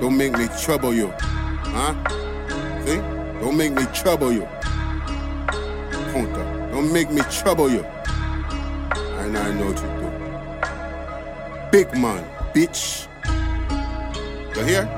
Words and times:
Don't 0.00 0.16
make 0.16 0.32
me 0.32 0.48
trouble 0.58 0.94
you. 0.94 1.12
Huh? 1.18 1.94
See? 2.86 2.96
Don't 3.42 3.54
make 3.54 3.72
me 3.72 3.84
trouble 3.92 4.32
you. 4.32 4.48
Punta. 6.10 6.68
Don't 6.72 6.90
make 6.90 7.10
me 7.10 7.20
trouble 7.30 7.70
you. 7.70 7.82
And 7.82 9.36
I 9.36 9.52
know 9.52 9.66
what 9.66 9.76
to 9.76 9.82
do. 9.82 9.90
Big 11.70 11.94
man, 11.98 12.24
bitch. 12.54 13.08
You 14.56 14.64
hear? 14.64 14.88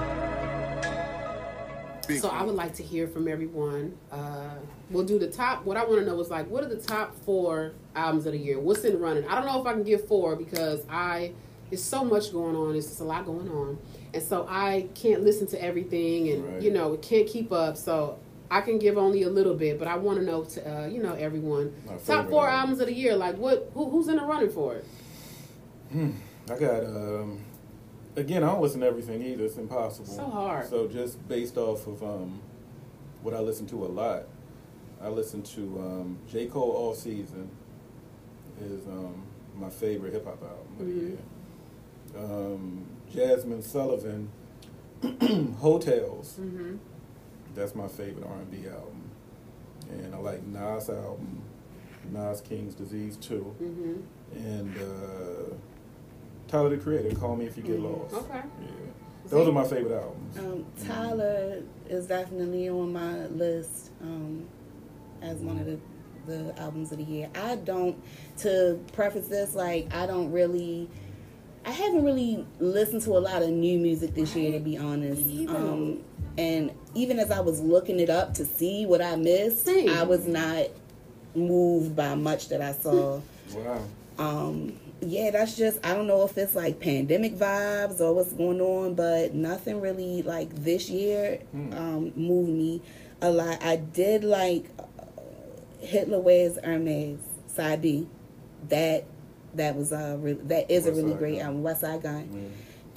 Big 2.07 2.21
So 2.21 2.29
I 2.29 2.45
would 2.45 2.55
like 2.55 2.75
to 2.75 2.85
hear 2.85 3.09
from 3.09 3.27
everyone. 3.27 3.99
Uh, 4.13 4.55
we'll 4.91 5.05
do 5.05 5.19
the 5.19 5.27
top. 5.27 5.65
What 5.65 5.77
I 5.77 5.85
want 5.85 5.99
to 5.99 6.07
know 6.07 6.21
is 6.21 6.31
like, 6.31 6.49
what 6.49 6.63
are 6.63 6.69
the 6.69 6.77
top 6.77 7.17
four 7.25 7.73
albums 7.97 8.27
of 8.27 8.35
the 8.35 8.39
year? 8.39 8.61
What's 8.61 8.85
in 8.85 9.01
running? 9.01 9.27
I 9.27 9.35
don't 9.35 9.47
know 9.47 9.61
if 9.61 9.67
I 9.67 9.73
can 9.73 9.83
give 9.83 10.07
four 10.07 10.37
because 10.37 10.87
I 10.89 11.33
there's 11.73 11.83
so 11.83 12.05
much 12.05 12.33
going 12.33 12.55
on. 12.55 12.77
It's 12.77 12.87
just 12.87 13.01
a 13.01 13.05
lot 13.05 13.25
going 13.25 13.49
on, 13.49 13.79
and 14.15 14.23
so 14.23 14.47
I 14.49 14.89
can't 14.95 15.23
listen 15.23 15.47
to 15.49 15.63
everything, 15.63 16.29
and 16.31 16.45
Right. 16.45 16.63
you 16.63 16.71
know, 16.71 16.97
can't 16.99 17.27
keep 17.27 17.51
up. 17.53 17.77
So 17.77 18.19
I 18.51 18.61
can 18.61 18.79
give 18.79 18.99
only 18.99 19.23
a 19.23 19.31
little 19.31 19.55
bit, 19.55 19.79
but 19.79 19.89
I 19.89 19.97
want 19.97 20.19
to 20.19 20.25
know 20.25 20.45
to 20.45 20.61
uh, 20.83 20.87
you 20.87 21.03
know 21.03 21.15
everyone 21.15 21.73
top 22.07 22.29
four 22.29 22.47
album. 22.47 22.61
albums 22.61 22.81
of 22.81 22.87
the 22.89 22.95
year. 22.95 23.17
Like 23.17 23.37
what? 23.39 23.71
Who, 23.75 23.89
who's 23.91 24.09
in 24.09 24.17
the 24.17 24.23
running 24.25 24.51
for 24.51 24.75
it? 24.77 24.85
I 25.95 26.59
got 26.59 26.85
um 26.85 27.39
again 28.17 28.43
I 28.43 28.47
don't 28.51 28.63
listen 28.63 28.81
to 28.81 28.87
everything 28.87 29.23
either, 29.23 29.45
it's 29.45 29.57
impossible. 29.57 30.07
So 30.13 30.29
hard. 30.29 30.67
So 30.69 30.87
just 30.89 31.27
based 31.29 31.57
off 31.57 31.87
of 31.87 32.03
um 32.03 32.41
what 33.23 33.35
I 33.35 33.41
listen 33.41 33.67
to 33.69 33.85
a 33.85 33.89
lot, 33.89 34.25
I 35.03 35.09
listen 35.09 35.43
to 35.43 35.79
um 35.79 36.19
J. 36.31 36.47
Cole 36.47 36.73
Off-Season 36.77 37.49
is 38.61 38.87
um 38.87 39.23
my 39.55 39.71
favorite 39.71 40.13
hip 40.13 40.25
hop 40.25 40.43
album 40.43 40.67
of 40.81 40.87
the 40.87 40.93
Mhm. 40.93 41.09
year. 41.09 41.19
Um 42.19 42.87
Jazmine 43.13 43.63
Sullivan 43.63 44.31
Heaux 45.61 45.79
Tales. 45.79 46.37
Mm-hmm. 46.41 46.77
That's 47.55 47.75
my 47.75 47.89
favorite 47.89 48.27
R 48.27 48.37
and 48.37 48.51
B 48.51 48.67
album. 48.69 49.11
And 49.91 50.15
I 50.15 50.19
like 50.19 50.43
Nas 50.47 50.89
album, 50.89 51.43
Nas 52.11 52.41
King's 52.41 52.75
Disease 52.75 53.17
too. 53.17 53.55
Mm-hmm. 53.63 54.37
and 54.37 54.77
uh, 54.79 55.55
Tyler 56.49 56.71
the 56.71 56.79
Creator. 56.79 57.15
Call 57.17 57.37
me 57.37 57.47
if 57.47 57.57
you 57.57 57.63
get 57.63 57.79
Mhm. 57.79 58.01
lost. 58.03 58.15
Okay. 58.15 58.41
Yeah, 58.61 58.69
those 59.29 59.49
are 59.49 59.53
my 59.53 59.65
favorite 59.65 59.93
albums. 60.01 60.39
Um, 60.39 60.65
Tyler 60.87 61.63
is 61.89 62.07
definitely 62.07 62.69
on 62.71 62.93
my 62.93 63.27
list 63.27 63.91
um, 64.03 64.47
as 65.21 65.39
one 65.39 65.59
of 65.59 65.67
the, 65.67 65.79
the 66.27 66.59
albums 66.61 66.93
of 66.93 66.99
the 66.99 67.05
year. 67.05 67.29
I 67.35 67.57
don't, 67.57 68.03
to 68.39 68.81
preface 68.93 69.29
this, 69.29 69.55
like, 69.55 69.95
I 69.95 70.07
don't 70.07 70.31
really, 70.33 70.89
I 71.65 71.71
haven't 71.71 72.05
really 72.05 72.45
listened 72.59 73.03
to 73.03 73.11
a 73.17 73.21
lot 73.21 73.43
of 73.43 73.51
new 73.51 73.79
music 73.79 74.15
this 74.15 74.35
year, 74.35 74.53
to 74.53 74.59
be 74.61 74.77
honest. 74.79 75.23
Um, 75.49 76.01
and 76.37 76.73
even 76.95 77.19
as 77.19 77.31
I 77.31 77.41
was 77.41 77.61
looking 77.61 78.01
it 78.01 78.11
up 78.11 78.35
to 78.35 78.45
see 78.45 78.85
what 78.87 79.01
I 79.01 79.17
missed, 79.17 79.65
Same. 79.65 79.89
I 79.91 80.03
was 80.03 80.27
not 80.27 80.67
moved 81.35 81.95
by 81.95 82.15
much 82.15 82.49
that 82.49 82.61
I 82.61 82.73
saw. 82.73 83.21
Wow. 83.55 83.83
um 84.19 84.79
yeah 85.03 85.31
that's 85.31 85.57
just 85.57 85.79
i 85.85 85.93
don't 85.93 86.07
know 86.07 86.25
if 86.25 86.39
it's 86.39 86.55
like 86.55 86.81
pandemic 86.81 87.35
vibes 87.35 88.01
or 88.01 88.15
what's 88.15 88.33
going 88.33 88.61
on 88.63 88.95
but 88.95 89.35
nothing 89.35 89.81
really 89.83 90.23
like 90.23 90.49
this 90.55 90.89
year 90.89 91.41
Hmm. 91.51 91.73
um 91.75 92.13
moved 92.17 92.49
me 92.51 92.81
a 93.21 93.31
lot 93.31 93.63
i 93.63 93.77
did 93.77 94.25
like 94.25 94.71
uh, 94.79 94.85
hitler 95.81 96.21
wears 96.21 96.57
hermes 96.65 97.19
side 97.47 97.83
b 97.83 98.07
that 98.71 99.05
that 99.55 99.77
was 99.77 99.93
uh 99.93 100.17
re- 100.21 100.33
that 100.45 100.71
is 100.71 100.87
a 100.87 100.93
really 100.93 101.11
Side 101.11 101.19
great 101.19 101.39
Gun. 101.39 101.47
album 101.47 101.63
Westside 101.63 102.03
Gunn 102.03 102.29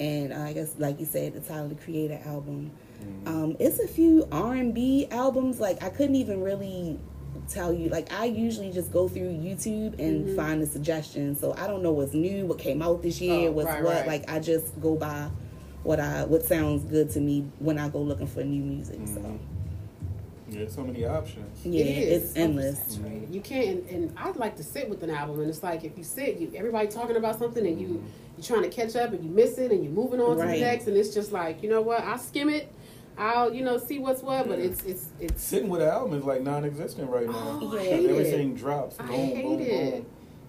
Yeah. 0.00 0.06
and 0.06 0.32
uh, 0.32 0.36
i 0.40 0.52
guess 0.52 0.74
like 0.78 0.98
you 1.00 1.06
said 1.06 1.34
the 1.34 1.40
tyler 1.40 1.68
the 1.68 1.74
creator 1.74 2.20
album 2.24 2.70
Mhm. 3.02 3.28
um, 3.28 3.56
it's 3.60 3.78
a 3.78 3.86
few 3.86 4.26
R&B 4.32 5.08
albums. 5.10 5.60
Like 5.60 5.82
I 5.82 5.90
couldn't 5.90 6.16
even 6.16 6.40
really 6.40 6.98
tell 7.46 7.70
you. 7.70 7.90
Like 7.90 8.10
I 8.10 8.24
usually 8.24 8.72
just 8.72 8.90
go 8.90 9.06
through 9.06 9.32
YouTube 9.36 9.98
and 9.98 10.26
Mhm. 10.28 10.34
find 10.34 10.62
the 10.62 10.66
suggestions. 10.66 11.38
So 11.38 11.52
I 11.58 11.66
don't 11.66 11.82
know 11.82 11.92
what's 11.92 12.14
new, 12.14 12.46
what 12.46 12.58
came 12.58 12.80
out 12.80 13.02
this 13.02 13.20
year, 13.20 13.50
Oh, 13.50 13.52
what's 13.52 13.66
right, 13.68 13.84
what. 13.84 13.94
right. 13.96 14.06
Like 14.06 14.30
I 14.30 14.40
just 14.40 14.80
go 14.80 14.94
by 14.96 15.28
what 15.82 16.00
I 16.00 16.24
what 16.24 16.46
sounds 16.46 16.84
good 16.84 17.10
to 17.10 17.20
me 17.20 17.44
when 17.58 17.76
I 17.78 17.90
go 17.90 18.00
looking 18.00 18.26
for 18.26 18.42
new 18.42 18.62
music. 18.62 18.98
So 19.06 19.20
Yeah, 20.56 20.68
so 20.68 20.84
many 20.84 21.04
options. 21.04 21.64
yeah, 21.64 21.84
It 21.84 21.86
is. 22.08 22.22
it's 22.24 22.36
endless. 22.36 22.96
Oversaturated. 22.98 23.34
You 23.34 23.40
can't, 23.40 23.68
and, 23.68 23.90
and 23.90 24.18
I'd 24.18 24.36
like 24.36 24.56
to 24.56 24.62
sit 24.62 24.88
with 24.88 25.02
an 25.02 25.10
album, 25.10 25.40
and 25.40 25.50
it's 25.50 25.62
like 25.62 25.84
if 25.84 25.98
you 25.98 26.04
sit, 26.04 26.38
you 26.38 26.50
everybody 26.56 26.88
talking 26.88 27.16
about 27.16 27.38
something, 27.38 27.66
and 27.66 27.80
you 27.80 27.86
mm-hmm. 27.88 28.06
you're 28.38 28.44
trying 28.44 28.62
to 28.62 28.70
catch 28.74 28.96
up, 28.96 29.12
and 29.12 29.22
you 29.24 29.30
miss 29.30 29.58
it, 29.58 29.70
and 29.70 29.82
you're 29.84 29.92
moving 29.92 30.20
on 30.20 30.36
to 30.38 30.42
the 30.46 30.60
next, 30.60 30.86
and 30.86 30.96
it's 30.96 31.12
just 31.12 31.32
like 31.32 31.62
you 31.62 31.68
know 31.68 31.82
what, 31.82 32.00
I'll 32.02 32.18
skim 32.18 32.48
it, 32.48 32.72
I'll 33.18 33.52
you 33.52 33.64
know 33.64 33.78
see 33.78 33.98
what's 33.98 34.22
what, 34.22 34.48
but 34.48 34.58
it's 34.58 34.82
it's 34.84 35.08
it's. 35.20 35.42
Sitting 35.42 35.68
with 35.68 35.82
an 35.82 35.88
album 35.88 36.18
is 36.18 36.24
like 36.24 36.42
non-existent 36.42 37.10
right 37.10 37.26
now. 37.26 37.58
Oh, 37.62 37.76
I 37.76 37.82
Yeah. 37.82 37.90
hate 37.90 38.04
it. 38.04 38.10
Everything 38.10 38.54
drops. 38.54 38.96
I 38.98 39.06
boom, 39.06 39.14
hate 39.14 39.42
boom, 39.44 39.60
it. 39.60 39.92
boom. 39.92 40.06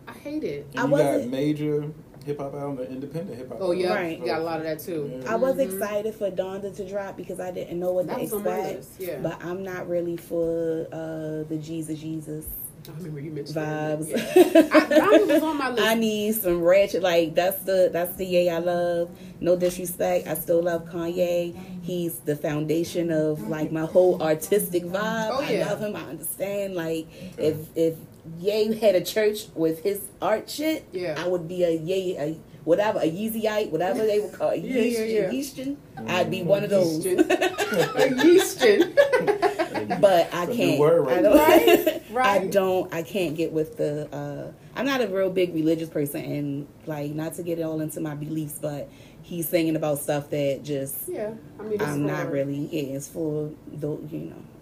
I 0.08 0.12
hate 0.14 0.44
it. 0.44 0.68
And 0.72 0.80
I 0.80 0.84
you 0.84 0.90
got 0.90 0.92
wasn't- 1.14 1.32
major 1.32 1.92
hip 2.28 2.38
hop 2.40 2.54
album, 2.54 2.76
the 2.78 2.90
independent 2.92 3.38
hip 3.38 3.50
hop. 3.50 3.58
Oh 3.62 3.72
yeah, 3.72 3.94
Right. 3.96 4.24
got 4.24 4.42
a 4.42 4.44
lot 4.44 4.58
of 4.60 4.64
that 4.66 4.80
too. 4.80 5.10
Yeah. 5.24 5.34
I 5.34 5.36
was 5.36 5.56
Mhm. 5.56 5.66
excited 5.74 6.14
for 6.14 6.30
Donda 6.30 6.76
to 6.76 6.88
drop 6.88 7.18
because 7.18 7.40
I 7.40 7.52
didn't 7.52 7.80
know 7.80 7.94
what 7.94 8.08
That 8.08 8.16
to 8.18 8.22
was 8.22 8.34
on 8.34 8.44
my 8.44 8.60
expect. 8.60 9.00
Yeah, 9.02 9.20
But 9.24 9.38
I'm 9.44 9.64
not 9.64 9.88
really 9.90 10.18
for 10.18 10.86
uh, 10.92 11.44
the 11.50 11.58
Jesus 11.62 12.00
Jesus 12.00 12.46
I 12.88 12.92
remember 13.00 13.20
you 13.20 13.32
mentioned 13.32 13.58
vibes. 13.58 14.08
Yeah. 14.08 14.16
I, 14.72 14.80
Donda 14.86 15.28
was 15.28 15.44
on 15.44 15.58
my 15.58 15.70
list. 15.72 15.84
I 15.86 15.94
need 15.96 16.36
some 16.36 16.62
ratchet. 16.64 17.04
Like 17.04 17.36
that's 17.36 17.62
the 17.64 17.90
that's 17.92 18.16
the 18.16 18.26
yay 18.26 18.50
I 18.50 18.60
love. 18.60 19.10
No 19.42 19.56
disrespect, 19.58 20.26
I 20.28 20.36
still 20.36 20.62
love 20.64 20.86
Kanye. 20.86 21.54
He's 21.82 22.20
the 22.20 22.36
foundation 22.38 23.12
of 23.12 23.50
like 23.50 23.72
my 23.74 23.86
whole 23.86 24.22
artistic 24.22 24.84
vibe. 24.86 25.30
Oh, 25.34 25.42
yeah. 25.50 25.66
I 25.66 25.70
love 25.70 25.80
him. 25.82 25.96
I 25.98 26.02
understand. 26.04 26.76
Like 26.76 27.08
if 27.38 27.58
if 27.76 27.96
Ye 28.40 28.76
had 28.78 28.96
a 28.96 29.02
church 29.04 29.48
with 29.56 29.84
his 29.84 30.02
art 30.22 30.50
shit, 30.50 30.86
Yeah. 30.92 31.16
I 31.18 31.28
would 31.28 31.48
be 31.48 31.64
a 31.64 31.72
Ye 31.72 32.18
a 32.18 32.38
whatever 32.66 33.00
a 33.00 33.10
Yeezyite, 33.10 33.70
whatever 33.72 34.06
they 34.06 34.20
would 34.20 34.34
call 34.34 34.50
it. 34.50 34.60
Yeah, 34.64 34.82
yeah, 34.82 35.04
yeah. 35.04 35.30
Yeestion. 35.32 35.78
I'd 36.08 36.30
be 36.30 36.44
one 36.44 36.64
of 36.64 36.70
those. 36.70 37.06
Yeastin. 37.06 37.20
A 37.32 38.10
yeastin. 38.24 40.02
but 40.02 40.34
I 40.34 40.44
It's 40.44 40.52
a 40.52 40.56
new 40.56 40.56
can't. 40.56 40.80
word 40.80 41.02
right 41.08 41.18
I 41.20 41.22
don't. 41.22 41.38
Right, 41.38 42.04
right. 42.12 42.42
I 42.42 42.48
don't. 42.48 42.94
I 42.94 43.04
can't 43.04 43.36
get 43.36 43.52
with 43.52 43.78
the. 43.78 44.08
Uh, 44.14 44.52
I'm 44.76 44.86
not 44.86 45.02
a 45.02 45.08
real 45.08 45.30
big 45.30 45.54
religious 45.54 45.90
person, 45.90 46.24
and 46.24 46.68
like 46.86 47.12
not 47.14 47.34
to 47.36 47.44
get 47.44 47.60
it 47.60 47.64
all 47.64 47.80
into 47.82 48.00
my 48.02 48.16
beliefs, 48.16 48.60
but 48.62 48.90
he's 49.22 49.48
singing 49.50 49.76
about 49.76 50.00
stuff 50.00 50.30
that 50.32 50.62
just 50.64 50.96
Yeah, 51.08 51.32
I 51.60 51.64
mean, 51.64 51.82
I'm 51.82 52.06
not 52.06 52.32
really. 52.32 52.68
Yeah, 52.72 52.96
it's 52.98 53.08
for 53.08 53.50
the 53.72 53.88
you 54.12 54.20
know 54.30 54.36
a 54.36 54.57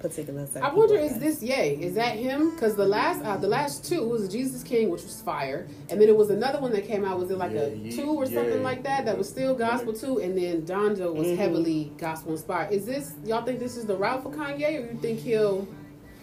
particular. 0.00 0.46
set 0.46 0.62
I 0.62 0.72
wonder, 0.72 0.96
is 0.96 1.18
this 1.18 1.42
Yay? 1.42 1.76
Is 1.80 1.94
that 1.94 2.16
him? 2.16 2.50
Because 2.50 2.74
the 2.74 2.86
last, 2.86 3.22
uh, 3.24 3.36
the 3.36 3.48
last 3.48 3.84
two 3.84 4.06
was 4.08 4.28
Jesus 4.28 4.62
King, 4.62 4.90
which 4.90 5.02
was 5.02 5.20
fire, 5.20 5.66
and 5.88 6.00
then 6.00 6.08
it 6.08 6.16
was 6.16 6.30
another 6.30 6.60
one 6.60 6.72
that 6.72 6.86
came 6.86 7.04
out. 7.04 7.18
Was 7.18 7.30
it 7.30 7.38
like 7.38 7.52
a 7.52 7.68
Yeah, 7.70 7.74
Ye- 7.74 7.92
two 7.92 8.10
or 8.10 8.24
something 8.26 8.44
Yay. 8.58 8.60
like 8.60 8.82
that? 8.84 9.04
That 9.04 9.16
was 9.18 9.28
still 9.28 9.54
gospel 9.54 9.92
too, 9.92 10.18
and 10.18 10.36
then 10.36 10.62
Donda 10.62 11.14
was 11.14 11.28
Mhm. 11.28 11.36
heavily 11.36 11.92
gospel 11.98 12.32
inspired. 12.32 12.72
Is 12.72 12.86
this 12.86 13.12
y'all 13.24 13.44
think 13.44 13.60
this 13.60 13.76
is 13.76 13.84
the 13.86 13.96
route 13.96 14.22
for 14.22 14.30
Kanye, 14.30 14.68
or 14.78 14.92
you 14.92 14.98
think 15.00 15.20
he'll? 15.20 15.66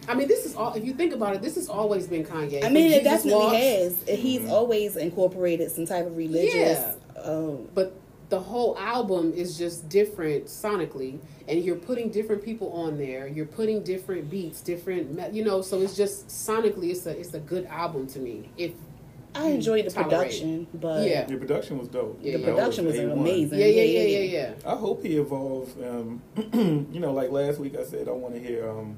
I 0.08 0.14
mean, 0.14 0.26
this 0.28 0.46
is 0.46 0.54
all. 0.56 0.72
If 0.74 0.84
you 0.84 0.94
think 0.94 1.12
about 1.12 1.34
it, 1.36 1.42
this 1.42 1.54
has 1.56 1.68
always 1.68 2.06
been 2.06 2.24
Kanye. 2.24 2.64
I 2.64 2.70
mean, 2.70 2.86
it 2.92 3.02
Jesus 3.02 3.24
definitely 3.24 3.32
Walks, 3.44 3.56
has. 4.08 4.18
He's 4.18 4.48
always 4.48 4.96
incorporated 4.96 5.70
some 5.70 5.86
type 5.86 6.06
of 6.06 6.16
religious. 6.16 6.52
Yeah. 6.80 6.94
Um, 7.22 7.68
but 7.74 7.92
the 8.28 8.38
whole 8.40 8.76
album 8.78 9.32
is 9.32 9.56
just 9.56 9.88
different 9.88 10.46
sonically 10.46 11.18
and 11.46 11.64
you're 11.64 11.76
putting 11.76 12.10
different 12.10 12.44
people 12.44 12.70
on 12.72 12.98
there 12.98 13.26
you're 13.26 13.46
putting 13.46 13.82
different 13.82 14.28
beats 14.30 14.60
different 14.60 15.32
you 15.34 15.44
know 15.44 15.62
so 15.62 15.80
it's 15.80 15.96
just 15.96 16.28
sonically 16.28 16.90
it's 16.90 17.06
a 17.06 17.18
it's 17.18 17.34
a 17.34 17.40
good 17.40 17.64
album 17.66 18.06
to 18.06 18.18
me 18.18 18.48
if 18.56 18.72
I 19.34 19.48
enjoyed 19.48 19.84
the 19.84 19.90
Tolerate. 19.90 20.10
production, 20.10 20.66
but 20.74 21.06
Yeah. 21.06 21.24
The 21.24 21.36
production 21.36 21.78
was 21.78 21.86
dope. 21.88 22.18
Yeah, 22.20 22.32
the 22.32 22.38
yeah. 22.38 22.46
Production 22.46 22.86
was 22.86 22.96
A1. 22.96 23.12
amazing. 23.12 23.58
yeah 23.58 23.66
yeah 23.66 23.82
yeah 23.82 24.00
yeah 24.18 24.18
yeah 24.20 24.54
I 24.72 24.74
hope 24.74 25.02
he 25.04 25.16
evolves. 25.16 25.74
Um, 25.76 26.22
you 26.90 26.98
know, 26.98 27.12
like 27.12 27.30
last 27.30 27.58
week 27.60 27.76
I 27.76 27.84
said, 27.84 28.08
I 28.08 28.12
want 28.12 28.34
to 28.34 28.40
hear 28.40 28.68
um, 28.68 28.96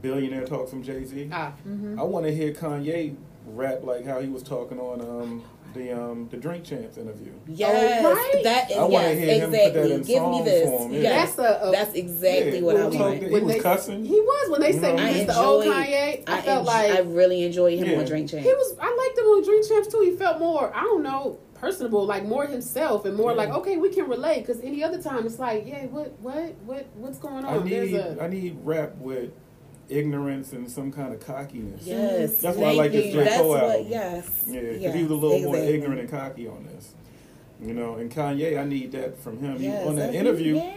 billionaire 0.00 0.44
talk 0.46 0.68
from 0.68 0.82
Jay 0.82 1.04
Z. 1.04 1.28
ah 1.30 1.52
mhm. 1.68 1.98
I 1.98 2.02
want 2.02 2.24
to 2.26 2.34
hear 2.34 2.52
Kanye 2.52 3.14
rap 3.46 3.84
like 3.84 4.04
how 4.06 4.20
he 4.20 4.28
was 4.28 4.42
talking 4.42 4.80
on 4.80 5.00
um, 5.02 5.44
the 5.76 5.92
um, 5.92 6.28
the 6.30 6.36
Drink 6.36 6.64
Champs 6.64 6.96
interview. 6.98 7.32
Yes, 7.46 8.02
Oh, 8.04 8.12
right? 8.14 8.44
that 8.44 8.70
is 8.70 8.76
I 8.76 8.82
wanna 8.84 9.08
yes, 9.08 9.18
hear 9.18 9.34
him 9.34 9.50
put 9.50 9.74
that 9.74 9.90
in 9.90 10.02
Give 10.02 10.08
me 10.08 10.14
song 10.16 10.44
this. 10.44 10.68
form, 10.70 10.92
yeah. 10.92 11.00
Yes, 11.00 11.34
that's 11.34 11.62
a, 11.62 11.68
a 11.68 11.70
that's 11.72 11.94
exactly 11.94 12.58
Yeah, 12.58 12.64
what 12.64 12.76
I 12.76 12.82
when 12.84 12.92
he 12.92 12.98
want. 12.98 13.20
talked- 13.20 13.32
when 13.32 13.40
he 13.42 13.46
was 13.46 13.54
they- 13.54 13.60
cussing. 13.60 14.04
he 14.04 14.20
was 14.20 14.50
when 14.50 14.60
they 14.60 14.72
You 14.72 14.80
said 14.80 14.96
know? 14.96 15.06
he 15.06 15.20
I 15.20 15.24
the 15.24 15.38
old 15.38 15.64
enjoyed- 15.64 15.76
Kanye 15.86 16.24
I, 16.26 16.38
I, 16.38 16.40
felt 16.42 16.62
enj- 16.64 16.66
like 16.66 16.90
I 16.92 16.98
really 17.00 17.42
enjoyed 17.44 17.78
him 17.78 17.88
Yeah. 17.90 17.98
on 17.98 18.04
Drink 18.04 18.30
Champ. 18.30 18.42
he 18.42 18.48
was 18.52 18.76
I 18.80 18.94
liked 18.94 19.18
him 19.18 19.24
on 19.26 19.44
Drink 19.44 19.68
Champs 19.68 19.88
too 19.88 20.00
he 20.00 20.10
felt 20.16 20.38
more 20.38 20.72
I 20.74 20.80
don't 20.82 21.02
know 21.02 21.38
personable 21.54 22.04
like 22.04 22.24
more 22.24 22.46
himself 22.46 23.04
and 23.06 23.16
more 23.16 23.30
Yeah. 23.30 23.36
like 23.38 23.50
okay 23.50 23.76
we 23.78 23.88
can 23.88 24.08
relate 24.08 24.40
because 24.46 24.60
any 24.62 24.84
other 24.84 25.00
time 25.00 25.24
it's 25.26 25.38
like 25.38 25.64
yeah 25.66 25.86
what 25.86 26.12
what 26.20 26.54
what 26.66 26.86
what's 26.96 27.18
going 27.18 27.44
on 27.44 27.60
I 27.60 27.62
need 27.64 27.94
a 27.94 28.22
I 28.22 28.26
need 28.28 28.58
rap 28.62 28.96
with 28.98 29.30
ignorance 29.88 30.52
and 30.52 30.70
some 30.70 30.90
kind 30.92 31.12
of 31.14 31.20
cockiness. 31.20 31.82
Yes, 31.84 32.40
That's 32.40 32.56
why 32.56 32.68
I 32.70 32.72
like 32.72 32.92
this. 32.92 33.12
J. 33.12 33.24
That's 33.24 33.36
Cole 33.36 33.48
what. 33.50 33.62
album. 33.62 33.86
Yes, 33.88 34.44
Yeah, 34.46 34.60
because 34.60 34.80
yes, 34.82 34.94
he 34.94 35.02
was 35.02 35.10
a 35.10 35.14
little 35.14 35.40
more 35.40 35.56
ignorant 35.56 36.00
and 36.00 36.10
cocky 36.10 36.48
on 36.48 36.66
this. 36.66 36.94
You 37.60 37.72
know, 37.72 37.94
and 37.94 38.10
Kanye, 38.10 38.58
I 38.60 38.64
need 38.64 38.92
that 38.92 39.18
from 39.18 39.38
him. 39.38 39.58
He- 39.58 39.64
Yes, 39.66 39.86
on 39.86 39.96
that 39.96 40.14
interview, 40.14 40.56
yeah, 40.56 40.76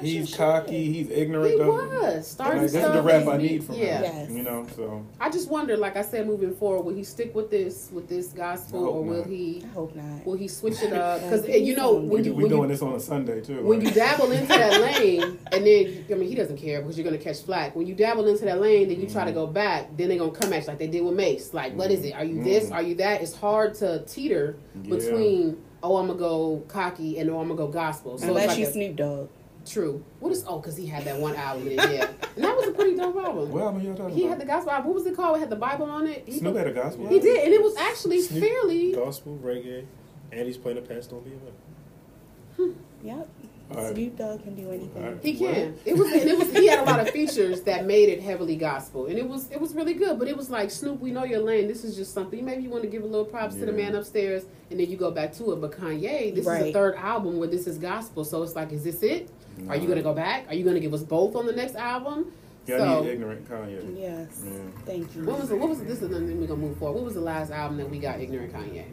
like, 0.00 0.02
that's 0.02 0.12
your 0.12 0.20
he's 0.20 0.28
shit. 0.30 0.38
cocky, 0.38 0.92
he's 0.92 1.10
ignorant. 1.10 1.52
He 1.52 1.58
though. 1.58 1.72
was 1.74 2.26
starting 2.26 2.62
Like, 2.62 2.70
that's 2.72 2.84
stuff. 2.84 2.94
the 2.94 3.02
rap 3.02 3.26
I 3.28 3.36
need 3.36 3.64
from 3.64 3.76
yeah. 3.76 4.02
him. 4.02 4.02
Yes. 4.02 4.30
You 4.30 4.42
know, 4.42 4.66
so 4.76 5.04
I 5.20 5.30
just 5.30 5.48
wonder, 5.50 5.76
like 5.76 5.96
I 5.96 6.02
said, 6.02 6.26
moving 6.26 6.54
forward, 6.54 6.82
will 6.84 6.94
he 6.94 7.04
stick 7.04 7.34
with 7.34 7.50
this 7.50 7.90
with 7.92 8.08
this 8.08 8.28
gospel, 8.28 8.84
or 8.84 9.04
will 9.04 9.18
not. 9.18 9.26
he 9.26 9.62
I 9.64 9.68
hope 9.74 9.94
not. 9.94 10.26
will 10.26 10.36
he 10.36 10.48
switch 10.48 10.82
it 10.82 10.92
up? 10.92 11.20
Because 11.30 11.46
you 11.48 11.76
know 11.76 11.94
we 11.94 12.08
when 12.08 12.22
we, 12.22 12.28
you 12.28 12.34
we 12.34 12.42
when 12.44 12.50
doing 12.50 12.62
you, 12.62 12.68
this 12.68 12.82
on 12.82 12.94
a 12.94 13.00
Sunday 13.00 13.40
too. 13.40 13.62
when 13.62 13.78
right? 13.78 13.88
you 13.88 13.94
dabble 13.94 14.30
into 14.32 14.46
that 14.48 14.80
lane, 14.98 15.38
and 15.52 15.66
then 15.66 16.04
I 16.10 16.14
mean 16.14 16.28
he 16.28 16.34
doesn't 16.34 16.56
care 16.56 16.80
because 16.82 16.98
you're 16.98 17.04
gonna 17.04 17.18
catch 17.18 17.42
flack. 17.42 17.76
When 17.76 17.86
you 17.86 17.94
dabble 17.94 18.26
into 18.26 18.44
that 18.46 18.60
lane, 18.60 18.88
then 18.88 19.00
you 19.00 19.06
try 19.08 19.20
Mm-hmm. 19.20 19.26
to 19.28 19.32
go 19.34 19.46
back, 19.46 19.96
then 19.98 20.08
they're 20.08 20.18
gonna 20.18 20.30
come 20.32 20.52
at 20.54 20.62
you 20.62 20.68
like 20.68 20.78
they 20.78 20.86
did 20.86 21.02
with 21.04 21.14
Mase. 21.14 21.52
Like, 21.52 21.74
what 21.76 21.90
is 21.90 22.04
it? 22.04 22.14
Are 22.14 22.24
you 22.24 22.42
this? 22.42 22.70
Mhm. 22.70 22.74
Are 22.74 22.82
you 22.82 22.94
that? 22.96 23.20
It's 23.20 23.36
hard 23.36 23.74
to 23.76 24.02
teeter 24.06 24.56
Yeah. 24.82 24.96
between 24.96 25.58
oh 25.82 25.96
I'm 25.96 26.06
gonna 26.08 26.18
go 26.18 26.62
cocky 26.68 27.18
and 27.18 27.28
oh 27.30 27.38
I'm 27.38 27.48
gonna 27.48 27.56
go 27.58 27.68
gospel. 27.68 28.16
So 28.18 28.28
Unless 28.28 28.50
it's 28.50 28.58
you 28.58 28.64
like 28.64 28.70
a, 28.70 28.72
Snoop 28.72 28.96
Dogg. 28.96 29.28
True. 29.66 30.04
What 30.20 30.32
is 30.32 30.44
oh 30.46 30.58
because 30.58 30.76
he 30.76 30.86
had 30.86 31.04
that 31.04 31.18
one 31.18 31.34
album, 31.36 31.66
in 31.68 31.78
it, 31.78 31.90
yeah, 31.90 32.08
and 32.36 32.44
that 32.44 32.56
was 32.56 32.68
a 32.68 32.72
pretty 32.72 32.96
dope 32.96 33.16
album. 33.16 33.50
Well, 33.50 33.68
I 33.68 33.72
mean, 33.72 33.84
you're 33.84 33.94
talking 33.96 34.14
He 34.16 34.22
about 34.24 34.38
had 34.38 34.40
the 34.40 34.46
gospel 34.46 34.72
album. 34.72 34.86
What 34.88 34.94
was 34.96 35.06
it 35.06 35.16
called? 35.16 35.36
It 35.36 35.40
had 35.40 35.50
the 35.50 35.56
Bible 35.56 35.86
on 35.90 36.06
it. 36.06 36.24
He, 36.26 36.38
Snoop 36.38 36.56
had 36.56 36.66
a 36.66 36.72
gospel. 36.72 37.08
he 37.08 37.20
did, 37.20 37.44
and 37.44 37.52
it 37.52 37.62
was 37.62 37.76
actually 37.76 38.20
Snoop 38.20 38.42
fairly. 38.44 38.92
gospel, 38.92 39.38
reggae, 39.42 39.86
and 40.32 40.46
he's 40.46 40.56
playing 40.56 40.76
the 40.82 40.94
past 40.94 41.12
on 41.12 41.20
BMF. 41.20 42.74
Yep. 43.02 43.28
All 43.72 43.76
right. 43.84 43.94
Snoop 43.94 44.16
Dogg 44.18 44.42
can 44.42 44.54
do 44.56 44.68
anything. 44.70 45.02
All 45.02 45.12
right. 45.12 45.22
He 45.22 45.36
can. 45.38 45.78
It 45.84 45.96
was. 45.96 46.10
And 46.10 46.22
it 46.28 46.36
was. 46.36 46.52
He 46.52 46.66
had 46.66 46.80
a 46.80 46.82
lot 46.90 46.98
of 47.00 47.08
features 47.12 47.62
that 47.62 47.86
made 47.86 48.08
it 48.08 48.20
heavily 48.20 48.56
gospel, 48.56 49.06
and 49.06 49.16
it 49.16 49.26
was. 49.26 49.48
It 49.50 49.60
was 49.60 49.74
really 49.74 49.94
good. 49.94 50.18
But 50.18 50.26
it 50.28 50.36
was 50.36 50.50
like 50.50 50.70
Snoop. 50.70 51.00
We 51.00 51.12
know 51.12 51.24
your 51.24 51.38
lane. 51.38 51.68
This 51.68 51.84
is 51.84 51.96
just 51.96 52.12
something. 52.12 52.44
Maybe 52.44 52.64
you 52.64 52.70
want 52.70 52.82
to 52.82 52.90
give 52.90 53.04
a 53.04 53.06
little 53.06 53.24
props 53.24 53.54
to 53.56 53.64
the 53.66 53.72
man 53.72 53.94
upstairs, 53.94 54.44
and 54.70 54.80
then 54.80 54.90
you 54.90 54.96
go 54.96 55.10
back 55.12 55.32
to 55.34 55.52
it. 55.52 55.60
But 55.60 55.70
Kanye, 55.72 56.34
this 56.34 56.46
is 56.46 56.62
the 56.64 56.72
third 56.72 56.96
album 56.96 57.38
where 57.38 57.48
this 57.48 57.66
is 57.68 57.78
gospel. 57.78 58.24
So 58.24 58.42
it's 58.42 58.56
like, 58.56 58.72
is 58.72 58.82
this 58.84 59.02
it? 59.02 59.30
Are 59.68 59.76
you 59.76 59.88
gonna 59.88 60.02
go 60.02 60.14
back? 60.14 60.46
Are 60.48 60.54
you 60.54 60.64
gonna 60.64 60.80
give 60.80 60.94
us 60.94 61.02
both 61.02 61.36
on 61.36 61.46
the 61.46 61.52
next 61.52 61.74
album? 61.76 62.32
Yeah, 62.66 62.76
I 62.76 62.78
so 62.78 63.02
need 63.02 63.10
ignorant 63.10 63.48
Kanye. 63.48 63.98
Yes. 63.98 64.42
Yeah. 64.44 64.52
Thank 64.84 65.14
you. 65.16 65.24
what 65.24 65.40
was 65.40 65.48
the, 65.48 65.56
what 65.56 65.68
was 65.68 65.78
the, 65.78 65.84
this 65.84 66.02
is 66.02 66.08
then 66.08 66.38
we're 66.40 66.46
gonna 66.46 66.60
move 66.60 66.76
forward. 66.76 66.96
What 66.96 67.04
was 67.04 67.14
the 67.14 67.20
last 67.20 67.50
album 67.50 67.78
that 67.78 67.88
we 67.90 67.98
got 67.98 68.20
ignorant 68.20 68.52
Kanye? 68.52 68.84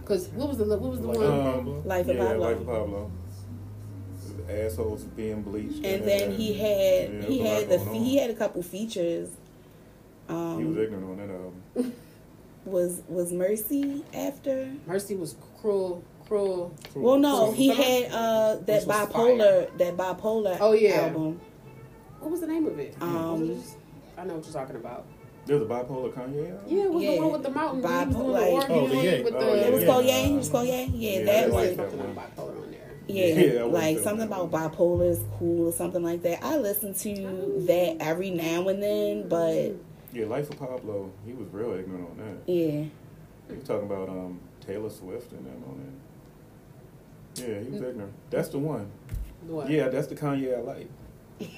Because 0.00 0.28
what 0.28 0.48
was 0.48 0.58
the 0.58 0.64
what 0.64 0.90
was 0.90 1.00
the 1.00 1.06
Like, 1.08 1.18
one? 1.18 1.28
Um, 1.58 1.84
Life 1.86 2.08
of 2.08 2.16
yeah, 2.16 2.24
Pablo. 2.26 2.48
Life 2.48 2.60
of 2.60 2.66
Pablo. 2.66 3.10
Assholes 4.48 5.02
being 5.02 5.42
bleached. 5.42 5.84
and 5.84 6.04
then 6.06 6.30
he 6.30 6.54
had 6.54 7.12
Yeah, 7.12 7.22
he 7.26 7.38
had 7.40 7.68
the 7.68 7.78
fe- 7.80 7.98
he 7.98 8.16
had 8.16 8.30
a 8.30 8.34
couple 8.34 8.62
features. 8.62 9.30
He 10.28 10.32
was 10.34 10.56
Um, 10.56 10.78
ignorant 10.78 11.04
on 11.04 11.16
that 11.16 11.30
album. 11.30 11.92
was 12.64 13.02
was 13.08 13.32
Mercy 13.32 14.04
after? 14.14 14.70
Mercy 14.86 15.16
was 15.16 15.34
cruel, 15.60 16.04
cruel. 16.26 16.74
Well, 16.94 17.18
no, 17.18 17.52
he 17.52 17.68
Summer? 17.70 17.82
had 17.82 18.12
uh 18.12 18.54
that 18.56 18.66
This 18.66 18.86
was 18.86 19.08
bipolar 19.08 19.78
that 19.78 19.96
bipolar 19.96 20.56
Oh, 20.60 20.72
yeah. 20.72 21.02
album. 21.06 21.40
What 22.20 22.30
was 22.30 22.40
the 22.40 22.46
name 22.46 22.66
of 22.66 22.78
it? 22.78 22.96
Um, 23.00 23.48
just- 23.60 23.76
I 24.18 24.24
know 24.24 24.34
what 24.36 24.44
you're 24.44 24.52
talking 24.52 24.76
about. 24.76 25.04
There's 25.44 25.62
a 25.62 25.64
bipolar 25.66 26.12
Kanye 26.12 26.50
album? 26.50 26.58
Yeah, 26.66 26.82
it 26.84 26.92
was 26.92 27.04
the 27.04 27.16
one 27.20 27.32
with 27.32 27.42
the 27.44 27.50
mountain. 27.50 27.82
Bipolar, 27.82 28.12
doing 28.12 28.30
like- 28.32 28.70
Oh, 28.70 28.86
the 28.88 28.96
Yang. 28.96 29.24
with 29.24 29.34
Oh, 29.34 29.38
the. 29.40 29.46
yeah, 29.46 29.52
It 29.66 29.72
was 29.72 29.82
yeah. 29.82 29.86
called 29.88 30.04
Yang. 30.06 30.32
It 30.32 30.36
was 30.38 30.48
called 30.48 30.66
Yang. 30.68 30.92
Yeah, 30.94 31.10
Yeah, 31.10 31.18
that 31.18 31.26
that 31.26 31.46
was 31.46 31.54
like 31.54 31.76
something 31.76 31.98
that 31.98 32.16
bipolar 32.36 32.62
on 32.62 32.70
there. 32.72 32.80
yeah, 33.06 33.26
Yeah, 33.54 33.62
like 33.64 33.98
something 34.00 34.26
about 34.26 34.50
bipolar 34.50 35.08
is 35.10 35.20
cool 35.38 35.68
or 35.68 35.72
something 35.72 36.02
like 36.02 36.22
that. 36.22 36.42
I 36.42 36.56
listen 36.56 36.94
to 36.94 37.64
that 37.68 37.96
every 38.00 38.30
now 38.30 38.66
and 38.68 38.82
then, 38.82 39.28
but 39.28 39.72
Yeah, 40.12 40.26
Life 40.26 40.50
of 40.50 40.58
Pablo. 40.58 41.12
He 41.26 41.32
was 41.34 41.46
real 41.52 41.74
ignorant 41.74 42.08
on 42.10 42.16
that. 42.16 42.52
yeah, 42.52 42.84
He 43.48 43.54
was 43.54 43.62
talking 43.64 43.86
about 43.86 44.08
um, 44.08 44.40
Taylor 44.66 44.90
Swift 44.90 45.30
and 45.32 45.46
them 45.46 45.62
on 45.68 45.78
it. 45.78 45.92
Yeah, 47.40 47.60
he 47.60 47.70
was 47.70 47.82
ignorant. 47.82 48.12
That's 48.30 48.48
the 48.48 48.58
one. 48.58 48.90
What? 49.46 49.70
Yeah, 49.70 49.88
that's 49.88 50.06
the 50.08 50.14
Kanye 50.14 50.56
I 50.56 50.60
like. 50.60 50.88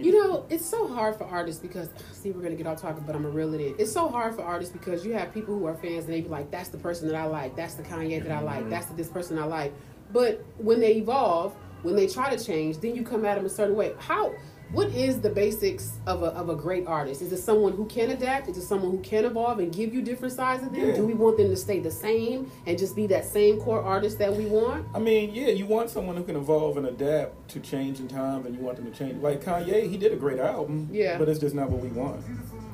You 0.00 0.12
know, 0.12 0.46
it's 0.48 0.64
so 0.64 0.88
hard 0.88 1.16
for 1.16 1.24
artists 1.24 1.60
because 1.60 1.90
ah, 1.94 2.02
see, 2.12 2.30
we're 2.30 2.42
gonna 2.42 2.54
get 2.54 2.66
off 2.66 2.80
topic, 2.80 3.04
but 3.06 3.14
I'm 3.14 3.22
gonna 3.22 3.34
reel 3.34 3.52
it 3.52 3.60
in. 3.60 3.74
It's 3.78 3.92
so 3.92 4.08
hard 4.08 4.34
for 4.34 4.42
artists 4.42 4.72
because 4.72 5.04
you 5.04 5.12
have 5.12 5.34
people 5.34 5.58
who 5.58 5.66
are 5.66 5.74
fans 5.74 6.06
and 6.06 6.14
they 6.14 6.22
be 6.22 6.28
like, 6.28 6.50
"That's 6.50 6.70
the 6.70 6.78
person 6.78 7.06
that 7.08 7.16
I 7.16 7.24
like. 7.24 7.54
That's 7.54 7.74
the 7.74 7.82
Kanye 7.82 8.22
that 8.22 8.32
I 8.32 8.40
like. 8.40 8.60
Mm-hmm. 8.60 8.70
That's 8.70 8.86
the, 8.86 8.94
this 8.94 9.08
person 9.08 9.38
I 9.38 9.44
like." 9.44 9.74
But 10.10 10.42
when 10.56 10.80
they 10.80 10.94
evolve, 10.94 11.54
when 11.82 11.96
they 11.96 12.06
try 12.06 12.34
to 12.34 12.42
change, 12.42 12.78
then 12.78 12.94
you 12.94 13.02
come 13.02 13.26
at 13.26 13.34
them 13.34 13.44
a 13.44 13.50
certain 13.50 13.76
way. 13.76 13.92
How? 13.98 14.32
What 14.72 14.88
is 14.88 15.20
the 15.20 15.28
basics 15.28 15.98
of 16.06 16.22
a, 16.22 16.26
of 16.28 16.48
a 16.48 16.54
great 16.56 16.86
artist? 16.86 17.20
Is 17.20 17.30
it 17.30 17.42
someone 17.42 17.72
who 17.74 17.84
can 17.84 18.10
adapt? 18.10 18.48
Is 18.48 18.56
it 18.56 18.62
someone 18.62 18.90
who 18.90 19.00
can 19.02 19.26
evolve 19.26 19.58
and 19.58 19.70
give 19.70 19.92
you 19.92 20.00
different 20.00 20.32
sides 20.32 20.62
of 20.62 20.72
them? 20.72 20.88
Yeah. 20.88 20.94
Do 20.94 21.04
we 21.04 21.12
want 21.12 21.36
them 21.36 21.48
to 21.48 21.56
stay 21.56 21.80
the 21.80 21.90
same 21.90 22.50
and 22.66 22.78
just 22.78 22.96
be 22.96 23.06
that 23.08 23.26
same 23.26 23.60
core 23.60 23.82
artist 23.82 24.18
that 24.20 24.34
we 24.34 24.46
want? 24.46 24.86
I 24.94 24.98
mean, 24.98 25.34
yeah, 25.34 25.48
you 25.48 25.66
want 25.66 25.90
someone 25.90 26.16
who 26.16 26.24
can 26.24 26.36
evolve 26.36 26.78
and 26.78 26.86
adapt 26.86 27.48
to 27.50 27.60
changing 27.60 28.08
times, 28.08 28.46
and 28.46 28.54
you 28.54 28.62
want 28.62 28.76
them 28.78 28.90
to 28.90 28.98
change. 28.98 29.22
Like 29.22 29.42
Kanye, 29.44 29.90
he 29.90 29.98
did 29.98 30.10
a 30.12 30.16
great 30.16 30.38
album, 30.38 30.88
Yeah. 30.90 31.18
but 31.18 31.28
it's 31.28 31.38
just 31.40 31.54
not 31.54 31.68
what 31.68 31.82
we 31.82 31.88
want 31.88 32.24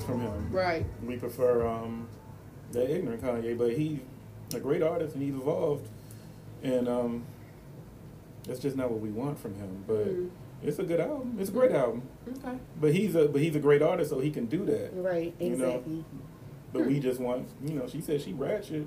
from 0.06 0.20
him. 0.20 0.52
Right. 0.52 0.86
We 1.02 1.16
prefer 1.16 1.66
um, 1.66 2.06
the 2.70 2.94
ignorant 2.94 3.22
Kanye, 3.24 3.58
but 3.58 3.72
he's 3.76 3.98
a 4.54 4.60
great 4.60 4.84
artist 4.84 5.14
and 5.14 5.22
he's 5.24 5.34
evolved, 5.34 5.88
and 6.62 6.88
um, 6.88 7.24
that's 8.44 8.60
just 8.60 8.76
not 8.76 8.88
what 8.88 9.00
we 9.00 9.08
want 9.10 9.36
from 9.40 9.56
him. 9.56 9.82
But 9.86 10.06
Mm. 10.06 10.30
It's 10.62 10.78
a 10.78 10.82
good 10.82 11.00
album. 11.00 11.36
It's 11.38 11.50
a 11.50 11.52
great 11.52 11.72
album. 11.72 12.02
Okay. 12.28 12.58
But 12.80 12.92
he's 12.92 13.14
a 13.14 13.28
but 13.28 13.40
he's 13.40 13.56
a 13.56 13.60
great 13.60 13.82
artist, 13.82 14.10
so 14.10 14.18
he 14.18 14.30
can 14.30 14.46
do 14.46 14.64
that. 14.66 14.90
right, 14.94 15.34
You 15.38 15.56
know. 15.56 15.66
exactly. 15.66 16.04
But 16.72 16.86
we 16.86 16.96
hmm. 16.96 17.00
just 17.00 17.20
want, 17.20 17.48
you 17.64 17.74
know, 17.74 17.86
she 17.86 18.00
said 18.00 18.20
she 18.20 18.32
ratchet. 18.32 18.86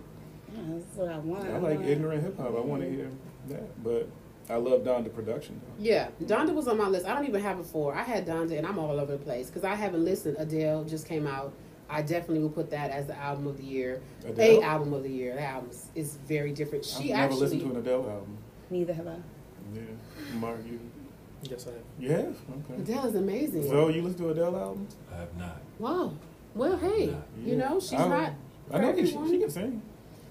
Yeah, 0.53 0.61
that's 0.69 0.95
what 0.95 1.09
I 1.09 1.17
want. 1.17 1.45
I 1.45 1.57
like 1.57 1.79
want- 1.79 1.89
ignorant 1.89 2.23
hip 2.23 2.37
hop. 2.37 2.55
I 2.55 2.59
want 2.59 2.83
to 2.83 2.89
hear 2.89 3.09
that, 3.47 3.83
but 3.83 4.09
I 4.49 4.55
love 4.55 4.81
Donda 4.81 5.13
production. 5.13 5.59
Though. 5.63 5.83
Yeah, 5.83 6.09
Donda 6.23 6.53
was 6.53 6.67
on 6.67 6.77
my 6.77 6.87
list. 6.87 7.05
I 7.05 7.15
don't 7.15 7.27
even 7.27 7.41
have 7.41 7.59
it 7.59 7.65
for. 7.65 7.95
I 7.95 8.03
had 8.03 8.27
Donda, 8.27 8.57
and 8.57 8.67
I'm 8.67 8.77
all 8.77 8.99
over 8.99 9.13
the 9.13 9.23
place 9.23 9.47
because 9.47 9.63
I 9.63 9.75
haven't 9.75 10.03
listened. 10.03 10.35
Adele 10.39 10.83
just 10.83 11.07
came 11.07 11.25
out. 11.25 11.53
I 11.89 12.01
definitely 12.01 12.39
will 12.39 12.49
put 12.49 12.69
that 12.71 12.91
as 12.91 13.07
the 13.07 13.17
album 13.17 13.47
of 13.47 13.57
the 13.57 13.65
year, 13.65 14.01
Adele? 14.25 14.61
a 14.61 14.63
album 14.63 14.93
of 14.93 15.03
the 15.03 15.09
year. 15.09 15.35
That 15.35 15.55
album 15.55 15.71
is, 15.71 15.89
is 15.95 16.15
very 16.27 16.53
different. 16.53 16.85
I've 16.85 17.03
She 17.03 17.09
never 17.09 17.23
actually, 17.23 17.39
listened 17.39 17.61
to 17.61 17.69
an 17.71 17.75
Adele 17.77 18.09
album. 18.09 18.37
Neither 18.69 18.93
have 18.93 19.07
I. 19.07 19.15
Yeah, 19.73 19.81
Mark, 20.35 20.59
you 20.65 20.79
Yes, 21.43 21.67
I 21.67 21.71
have. 21.71 21.79
you 21.99 22.09
have 22.11 22.35
okay. 22.69 22.81
Adele 22.81 23.05
is 23.07 23.15
amazing. 23.15 23.67
So 23.67 23.89
you 23.89 24.01
listen 24.01 24.19
to 24.19 24.29
Adele 24.29 24.55
album? 24.55 24.87
I 25.13 25.17
have 25.17 25.37
not. 25.37 25.61
wow. 25.79 26.13
Well, 26.53 26.77
hey, 26.77 27.05
Yeah. 27.07 27.15
you 27.45 27.55
know 27.55 27.79
she's 27.79 27.93
I, 27.93 28.07
not. 28.07 28.33
I 28.71 28.79
know 28.79 28.91
for 28.91 28.97
she, 28.97 29.03
everyone. 29.03 29.29
she 29.31 29.39
can 29.39 29.49
sing. 29.49 29.81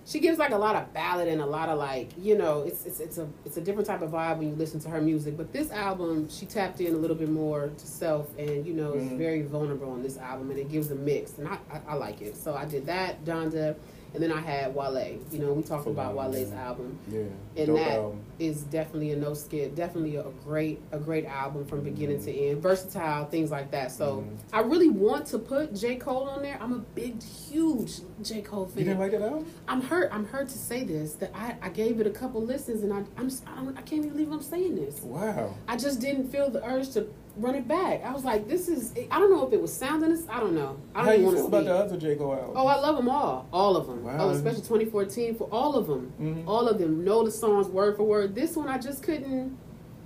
She 0.07 0.19
gives 0.19 0.39
like 0.39 0.51
a 0.53 0.57
lot 0.59 0.77
of 0.77 0.93
ballad 0.93 1.29
and 1.29 1.41
a 1.41 1.47
lot 1.47 1.69
of 1.69 1.79
like 1.79 2.11
you 2.19 2.37
know 2.37 2.63
it's 2.63 2.85
it's 2.87 3.01
it's 3.01 3.19
a 3.19 3.29
it's 3.45 3.57
a 3.57 3.61
different 3.61 3.87
type 3.87 4.03
of 4.03 4.11
vibe 4.11 4.39
when 4.39 4.49
you 4.49 4.55
listen 4.55 4.81
to 4.81 4.89
her 4.91 5.01
music. 5.01 5.37
But 5.37 5.53
this 5.53 5.71
album, 5.71 6.29
she 6.29 6.47
tapped 6.47 6.81
in 6.81 6.95
a 6.95 6.99
little 6.99 7.17
bit 7.17 7.29
more 7.31 7.69
to 7.69 7.87
self, 7.87 8.27
and 8.39 8.67
you 8.67 8.73
know 8.75 8.93
it's 8.95 9.05
Mhm. 9.13 9.19
very 9.19 9.43
vulnerable 9.43 9.91
on 9.91 10.03
this 10.03 10.17
album, 10.19 10.51
and 10.51 10.59
it 10.59 10.69
gives 10.69 10.91
a 10.91 10.95
mix, 10.95 11.39
and 11.39 11.49
I, 11.49 11.59
I 11.73 11.81
I 11.89 11.95
like 11.95 12.23
it. 12.23 12.37
So 12.37 12.55
I 12.55 12.65
did 12.65 12.87
that, 12.87 13.25
Donda, 13.25 13.77
and 14.15 14.23
then 14.23 14.33
I 14.33 14.41
had 14.41 14.75
Wale. 14.75 15.19
You 15.31 15.39
know 15.39 15.53
we 15.53 15.63
talked 15.63 15.87
about 15.87 16.15
Wale, 16.15 16.31
Wale's 16.31 16.51
yeah. 16.51 16.63
album, 16.63 16.99
Yeah, 17.09 17.21
and 17.57 17.67
dope 17.67 17.77
that 17.79 17.93
album. 17.93 18.21
is 18.39 18.63
definitely 18.63 19.13
a 19.13 19.17
no 19.17 19.35
skip, 19.35 19.75
definitely 19.75 20.17
a 20.17 20.25
great 20.45 20.81
a 20.93 20.99
great 20.99 21.27
album 21.27 21.65
from 21.67 21.83
beginning 21.83 22.23
to 22.25 22.33
end, 22.33 22.63
versatile 22.63 23.27
things 23.27 23.51
like 23.51 23.71
that. 23.73 23.93
So 23.93 24.23
Mhm. 24.27 24.37
I 24.53 24.61
really 24.61 24.89
want 24.89 25.27
to 25.27 25.39
put 25.39 25.75
J 25.75 25.97
Cole 25.97 26.29
on 26.29 26.43
there. 26.43 26.59
I'm 26.61 26.73
a 26.73 26.79
big, 26.79 27.23
huge 27.23 28.01
J 28.23 28.43
Cole 28.43 28.67
fan. 28.67 28.79
You 28.79 28.85
didn't 28.85 29.01
like 29.01 29.13
that 29.13 29.23
album? 29.23 29.47
I'm 29.69 29.81
hurt. 29.83 30.11
I'm 30.13 30.27
hurt 30.27 30.49
to 30.49 30.59
say 30.59 30.85
this 30.85 31.15
that 31.15 31.31
I, 31.35 31.57
I 31.63 31.69
gave 31.69 32.01
it 32.01 32.07
a 32.07 32.11
couple 32.11 32.43
listens 32.43 32.83
and 32.83 32.93
I 32.93 33.05
I'm 33.17 33.31
I, 33.47 33.57
don't, 33.65 33.77
I 33.79 33.83
can't 33.83 34.05
even 34.05 34.11
believe 34.11 34.33
I'm 34.33 34.43
saying 34.43 34.75
this. 34.77 35.01
Wow. 35.03 35.55
I 35.69 35.77
just 35.77 36.01
didn't 36.01 36.29
feel 36.31 36.51
the 36.51 36.65
urge 36.65 36.91
to 36.91 37.07
run 37.37 37.55
it 37.55 37.67
back. 37.69 38.05
I 38.05 38.13
was 38.13 38.25
like, 38.25 38.49
this 38.49 38.69
is. 38.69 38.93
I 39.11 39.19
don't 39.19 39.31
know 39.31 39.47
if 39.47 39.53
it 39.53 39.61
was 39.61 39.73
sounding. 39.73 40.11
this- 40.11 40.27
I 40.29 40.41
don't 40.41 40.55
know. 40.55 40.77
I 40.95 41.05
don't 41.05 41.19
How 41.21 41.25
want 41.27 41.37
to 41.39 41.45
about 41.45 41.65
the 41.65 41.75
other 41.75 41.97
J 41.97 42.17
Cole 42.17 42.35
album? 42.35 42.53
Oh, 42.57 42.67
I 42.67 42.77
love 42.81 42.97
them 42.97 43.09
all. 43.09 43.47
All 43.53 43.77
of 43.77 43.87
them. 43.87 44.05
Wow. 44.05 44.17
Oh, 44.19 44.29
especially 44.31 44.63
2014 44.63 45.35
for 45.37 45.45
all 45.53 45.75
of 45.77 45.87
them. 45.87 46.13
Mhm. 46.21 46.47
All 46.47 46.69
of 46.69 46.79
them. 46.79 47.05
Know 47.05 47.25
the 47.25 47.31
songs 47.31 47.69
word 47.69 47.97
for 47.97 48.05
word. 48.05 48.35
This 48.35 48.57
one 48.57 48.69
I 48.69 48.79
just 48.79 49.03
couldn't. 49.03 49.57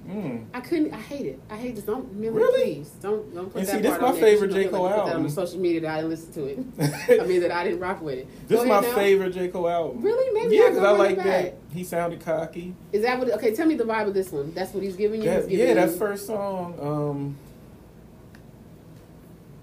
Mm. 0.08 0.44
I 0.52 0.61
couldn't. 0.61 0.92
I 0.92 0.99
hate 1.00 1.25
it. 1.26 1.40
I 1.49 1.56
hate 1.56 1.76
this. 1.76 1.84
Don't 1.84 2.12
Millie, 2.12 2.34
Really? 2.37 2.75
please 2.75 2.90
don't 3.00 3.34
don't 3.34 3.46
put 3.50 3.61
And 3.61 3.66
that 3.68 3.73
see, 3.76 3.80
this 3.80 3.90
part 3.90 4.02
my 4.02 4.08
on 4.08 4.16
favorite 4.16 4.50
you 4.50 4.64
J. 4.64 4.68
Cole 4.68 4.82
like 4.82 4.92
to 4.94 5.00
put 5.00 5.06
that 5.06 5.12
on 5.14 5.16
album. 5.23 5.28
social 5.30 5.58
media 5.61 5.80
that 5.80 5.90
I 5.90 5.96
didn't 6.02 6.11
listen 6.11 6.32
to 6.34 6.44
it. 6.44 7.20
I 7.23 7.26
mean 7.26 7.40
that 7.40 7.50
I 7.50 7.64
didn't 7.64 7.80
rock 7.80 8.02
with 8.02 8.18
it. 8.18 8.49
This 8.49 8.61
is 8.61 8.66
my 8.66 8.80
now. 8.80 8.94
favorite 8.94 9.32
J 9.32 9.49
Cole 9.49 9.66
album. 9.68 10.02
Really? 10.02 10.32
Maybe 10.38 10.56
yeah, 10.56 10.64
I'll 10.64 10.68
because 10.70 10.84
I 10.84 10.90
like 10.90 11.11
it 11.18 11.25
that. 11.25 11.54
He 11.73 11.84
sounded 11.84 12.20
cocky. 12.20 12.75
Is 12.92 13.00
that 13.02 13.18
what? 13.18 13.30
Okay, 13.30 13.54
tell 13.54 13.66
me 13.66 13.76
the 13.76 13.84
vibe 13.84 14.08
of 14.08 14.12
this 14.14 14.30
one. 14.30 14.52
That's 14.52 14.75
what 14.75 14.82
he's 14.82 14.96
giving 14.96 15.23
you. 15.23 15.30
That, 15.30 15.49
He's 15.49 15.58
giving 15.58 15.76
yeah, 15.76 15.87
that 15.87 15.96
first 15.99 16.26
song, 16.26 16.78
um, 16.80 17.37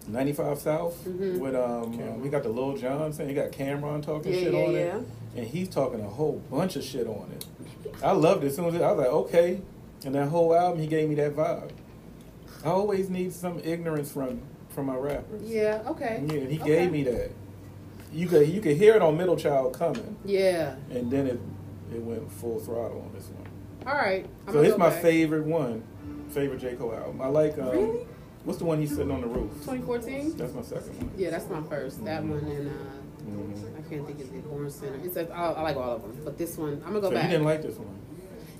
95 0.07 0.57
South, 0.59 1.05
Mhm. 1.05 1.39
with 1.39 1.55
um, 1.55 1.93
Cam'ron. 1.97 2.15
uh, 2.15 2.17
we 2.17 2.29
got 2.29 2.43
the 2.43 2.49
Lil 2.49 2.75
Jon 2.77 3.13
saying, 3.13 3.29
he 3.29 3.35
got 3.35 3.51
Cam'ron 3.51 4.01
talking 4.03 4.33
Yeah, 4.33 4.39
shit 4.39 4.53
yeah, 4.53 4.59
on 4.59 4.73
yeah. 4.73 4.79
it, 4.79 5.03
and 5.37 5.47
he's 5.47 5.69
talking 5.69 6.01
a 6.01 6.09
whole 6.09 6.41
bunch 6.49 6.75
of 6.75 6.83
shit 6.83 7.07
on 7.07 7.29
it. 7.35 7.45
I 8.03 8.11
loved 8.13 8.43
it. 8.43 8.47
As 8.47 8.55
soon 8.55 8.65
as 8.65 8.73
it, 8.75 8.81
I 8.81 8.91
was 8.91 8.97
like, 8.97 9.07
okay, 9.13 9.61
and 10.05 10.15
that 10.15 10.29
whole 10.29 10.53
album, 10.55 10.79
he 10.81 10.87
gave 10.87 11.09
me 11.09 11.15
that 11.15 11.35
vibe. 11.35 11.71
I 12.63 12.69
always 12.69 13.09
need 13.09 13.33
some 13.33 13.59
ignorance 13.63 14.11
from 14.11 14.41
from 14.69 14.85
my 14.85 14.95
rappers. 14.95 15.41
Yeah. 15.43 15.81
Okay. 15.87 16.23
Yeah, 16.27 16.35
and 16.39 16.51
he 16.51 16.59
Okay. 16.61 16.67
gave 16.67 16.91
me 16.91 17.03
that. 17.03 17.31
You 18.13 18.27
could 18.27 18.47
you 18.47 18.61
could 18.61 18.77
hear 18.77 18.93
it 18.95 19.01
on 19.01 19.17
Middle 19.17 19.35
Child 19.37 19.73
coming, 19.77 20.15
Yeah. 20.25 20.75
and 20.89 21.09
then 21.11 21.27
it 21.27 21.39
it 21.93 22.01
went 22.01 22.31
full 22.31 22.59
throttle 22.59 23.01
on 23.01 23.11
this 23.13 23.29
one. 23.29 23.47
All 23.87 23.95
right. 23.99 24.25
I'm 24.47 24.53
so 24.53 24.61
it's 24.61 24.77
my 24.77 24.89
back. 24.89 25.01
favorite 25.01 25.45
one, 25.45 25.83
favorite 26.29 26.59
J 26.59 26.75
Cole 26.75 26.93
album. 26.93 27.21
I 27.21 27.27
like. 27.27 27.57
Um, 27.57 27.69
Really? 27.69 28.07
What's 28.43 28.57
the 28.57 28.65
one 28.65 28.79
he's 28.79 28.89
sitting 28.89 29.11
on 29.11 29.21
the 29.21 29.27
roof? 29.27 29.51
2014. 29.65 30.35
That's 30.35 30.53
my 30.55 30.63
second 30.63 30.97
one. 30.97 31.11
Yeah, 31.15 31.29
that's 31.29 31.47
my 31.47 31.61
first. 31.61 32.03
That 32.05 32.23
one 32.23 32.39
and 32.39 32.69
uh, 32.69 32.73
Mhm. 33.29 33.77
I 33.77 33.81
can't 33.89 34.07
think 34.07 34.19
of 34.19 34.33
it. 34.35 34.49
Born 34.49 34.67
Sinner. 34.69 34.97
It's 35.03 35.15
a, 35.15 35.29
I, 35.31 35.51
I 35.51 35.61
like 35.61 35.75
all 35.75 35.91
of 35.97 36.01
them, 36.01 36.17
but 36.25 36.39
this 36.39 36.57
one 36.57 36.81
I'm 36.85 36.93
gonna 36.93 37.01
go 37.01 37.09
so 37.09 37.13
back. 37.15 37.25
you 37.25 37.29
didn't 37.29 37.45
like 37.45 37.61
this 37.61 37.75
one? 37.77 37.87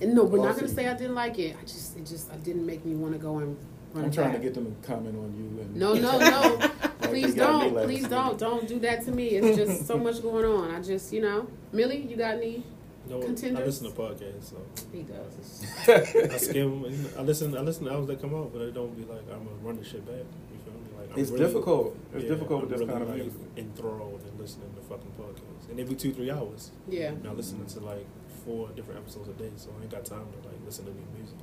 And 0.01 0.13
no, 0.15 0.23
we're 0.23 0.43
not 0.43 0.55
gonna 0.55 0.67
say 0.67 0.87
I 0.87 0.93
didn't 0.93 1.15
like 1.15 1.37
it. 1.39 1.55
I 1.59 1.61
just 1.63 1.97
it 1.97 2.05
just 2.05 2.31
I 2.31 2.37
didn't 2.37 2.65
make 2.65 2.85
me 2.85 2.95
want 2.95 3.13
to 3.13 3.19
go 3.19 3.37
and 3.39 3.57
run. 3.93 4.05
I'm 4.05 4.09
it 4.09 4.13
trying 4.13 4.33
to 4.33 4.39
get 4.39 4.53
them 4.53 4.65
to 4.75 4.87
comment 4.87 5.15
on 5.17 5.33
you. 5.37 5.61
And 5.61 5.75
No, 5.75 5.93
no, 5.93 6.17
no. 6.19 6.69
Please 7.01 7.33
they 7.35 7.39
got 7.41 7.63
me 7.63 7.69
don't. 7.71 7.83
Please 7.85 8.07
don't. 8.07 8.37
Don't 8.39 8.67
do 8.67 8.79
that 8.79 9.03
to 9.05 9.11
me. 9.11 9.27
It's 9.29 9.57
just 9.57 9.87
so 9.87 9.97
much 9.97 10.21
going 10.21 10.45
on. 10.45 10.71
I 10.71 10.81
just, 10.81 11.11
you 11.11 11.21
know, 11.21 11.47
Millie, 11.73 12.01
you 12.01 12.15
got 12.15 12.35
any? 12.35 12.63
No, 13.09 13.19
I 13.21 13.25
Contenders? 13.25 13.65
listen 13.81 13.91
to 13.91 13.99
podcasts, 13.99 14.51
so 14.51 14.57
He 14.93 15.01
does. 15.03 15.65
I 16.31 16.37
skim. 16.37 16.85
I 17.17 17.21
listen. 17.23 17.57
I 17.57 17.61
listen 17.61 17.85
to 17.85 17.89
albums 17.91 18.07
that 18.09 18.21
come 18.21 18.33
out, 18.35 18.53
but 18.53 18.61
I 18.61 18.69
don't 18.69 18.95
be 18.95 19.03
like 19.11 19.21
I'm 19.31 19.43
gonna 19.43 19.57
run 19.63 19.77
this 19.77 19.87
shit 19.87 20.05
back. 20.05 20.15
You 20.53 20.59
feel 20.63 20.73
me? 20.73 20.79
Like 20.97 21.11
I'm 21.13 21.19
It's 21.19 21.31
really- 21.31 21.45
difficult. 21.45 21.97
It's 22.13 22.23
yeah, 22.23 22.29
difficult 22.29 22.63
I'm 22.63 22.69
with 22.69 22.79
this 22.79 22.79
really, 22.87 22.91
kind 22.91 23.03
of 23.03 23.09
like, 23.09 23.23
music. 23.23 23.41
Enthralled 23.57 24.21
and 24.25 24.39
listening 24.39 24.69
to 24.75 24.81
fucking 24.87 25.11
podcasts, 25.19 25.69
and 25.69 25.79
every 25.79 25.95
two, 25.95 26.13
three 26.13 26.29
hours. 26.31 26.71
Yeah. 26.87 27.11
Now 27.23 27.33
listening 27.33 27.65
to 27.65 27.79
like 27.81 28.05
four 28.45 28.69
different 28.75 28.99
episodes 29.01 29.29
a 29.29 29.33
day, 29.33 29.51
so 29.57 29.69
I 29.77 29.81
ain't 29.83 29.91
got 29.91 30.05
time 30.05 30.25
to 30.31 30.47
like 30.47 30.57
listen 30.65 30.85
to 30.85 30.91
new 30.91 31.05
music. 31.17 31.37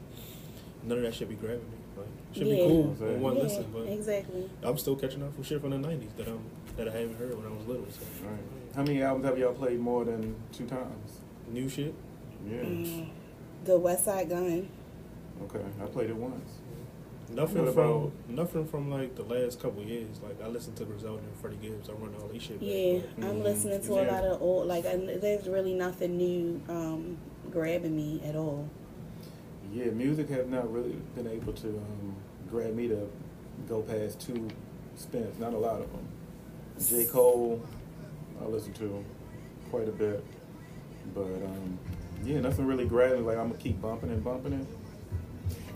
None 0.85 0.99
of 0.99 1.05
that 1.05 1.15
should 1.15 1.29
be 1.29 1.35
grabbing 1.35 1.59
me. 1.71 1.79
Like, 1.97 2.07
should 2.33 2.47
Yeah. 2.47 2.55
be 2.55 2.61
cool 2.69 2.97
Yeah. 3.01 3.07
on 3.09 3.21
one 3.21 3.37
yeah, 3.37 3.43
listen, 3.43 3.67
but 3.73 3.83
exactly. 3.89 4.51
I'm 4.63 4.79
still 4.79 4.97
catching 4.97 5.23
up 5.23 5.35
from 5.35 5.43
shit 5.45 5.61
from 5.61 5.71
the 5.71 5.79
'90s 5.79 6.13
that 6.17 6.29
I'm 6.29 6.41
that 6.77 6.89
I 6.89 6.93
haven't 6.93 7.17
heard 7.17 7.37
when 7.37 7.47
I 7.47 7.57
was 7.57 7.67
little. 7.67 7.87
So. 7.91 8.01
Right. 8.25 8.39
How 8.77 8.83
many 8.85 9.03
albums 9.03 9.27
have 9.27 9.39
y'all 9.39 9.53
played 9.55 9.81
more 9.81 10.05
than 10.05 10.37
two 10.53 10.67
times? 10.67 11.21
New 11.51 11.69
shit. 11.69 11.93
Yeah. 12.49 12.59
Mm, 12.63 13.09
the 13.65 13.73
Westside 13.81 14.29
Gunn. 14.29 14.69
Okay. 15.43 15.65
I 15.83 15.87
played 15.87 16.11
it 16.11 16.17
once. 16.17 16.51
Nothing 17.31 17.65
What 17.67 17.75
from 17.75 17.85
about- 17.91 18.13
nothing 18.29 18.67
from 18.67 18.91
like 18.91 19.15
the 19.15 19.23
last 19.23 19.61
couple 19.61 19.83
years. 19.83 20.21
Like 20.23 20.41
I 20.43 20.49
listen 20.49 20.75
to 20.77 20.85
Griselda 20.85 21.19
and 21.19 21.37
Freddie 21.37 21.57
Gibbs. 21.61 21.89
I 21.91 21.93
run 21.93 22.15
all 22.21 22.29
these 22.29 22.43
shit. 22.43 22.59
back, 22.59 22.69
Yeah, 22.69 23.01
but- 23.19 23.27
I'm 23.27 23.37
Mhm. 23.37 23.43
listening 23.45 23.81
to 23.83 23.93
a 23.93 24.05
lot 24.11 24.25
of 24.25 24.41
old. 24.43 24.67
Like, 24.67 24.87
I, 24.87 24.97
there's 24.97 25.47
really 25.49 25.75
nothing 25.75 26.17
new 26.17 26.61
um, 26.69 27.19
grabbing 27.51 27.95
me 27.95 28.23
at 28.25 28.35
all. 28.35 28.67
Yeah, 29.73 29.87
music 29.91 30.31
has 30.31 30.47
not 30.47 30.73
really 30.73 30.97
been 31.15 31.27
able 31.27 31.53
to 31.53 31.69
um, 31.69 32.17
grab 32.51 32.75
me 32.75 32.89
to 32.89 33.07
go 33.69 33.83
past 33.83 34.21
two 34.21 34.49
spins. 34.97 35.39
Not 35.39 35.53
a 35.53 35.59
lot 35.59 35.83
of 35.83 35.93
them. 35.93 36.09
J. 36.81 37.05
Cole, 37.05 37.61
I 38.41 38.47
listen 38.47 38.73
to 38.75 39.05
quite 39.71 39.89
a 39.89 39.93
bit, 39.93 40.25
but 41.15 41.25
um, 41.25 41.79
yeah, 42.25 42.41
nothing 42.41 42.67
really 42.67 42.87
grabbed 42.87 43.17
me. 43.17 43.21
Like 43.21 43.37
I'm 43.37 43.49
gonna 43.49 43.59
keep 43.61 43.83
bumping 43.83 44.11
and 44.11 44.25
bumping 44.25 44.55
it. 44.55 44.67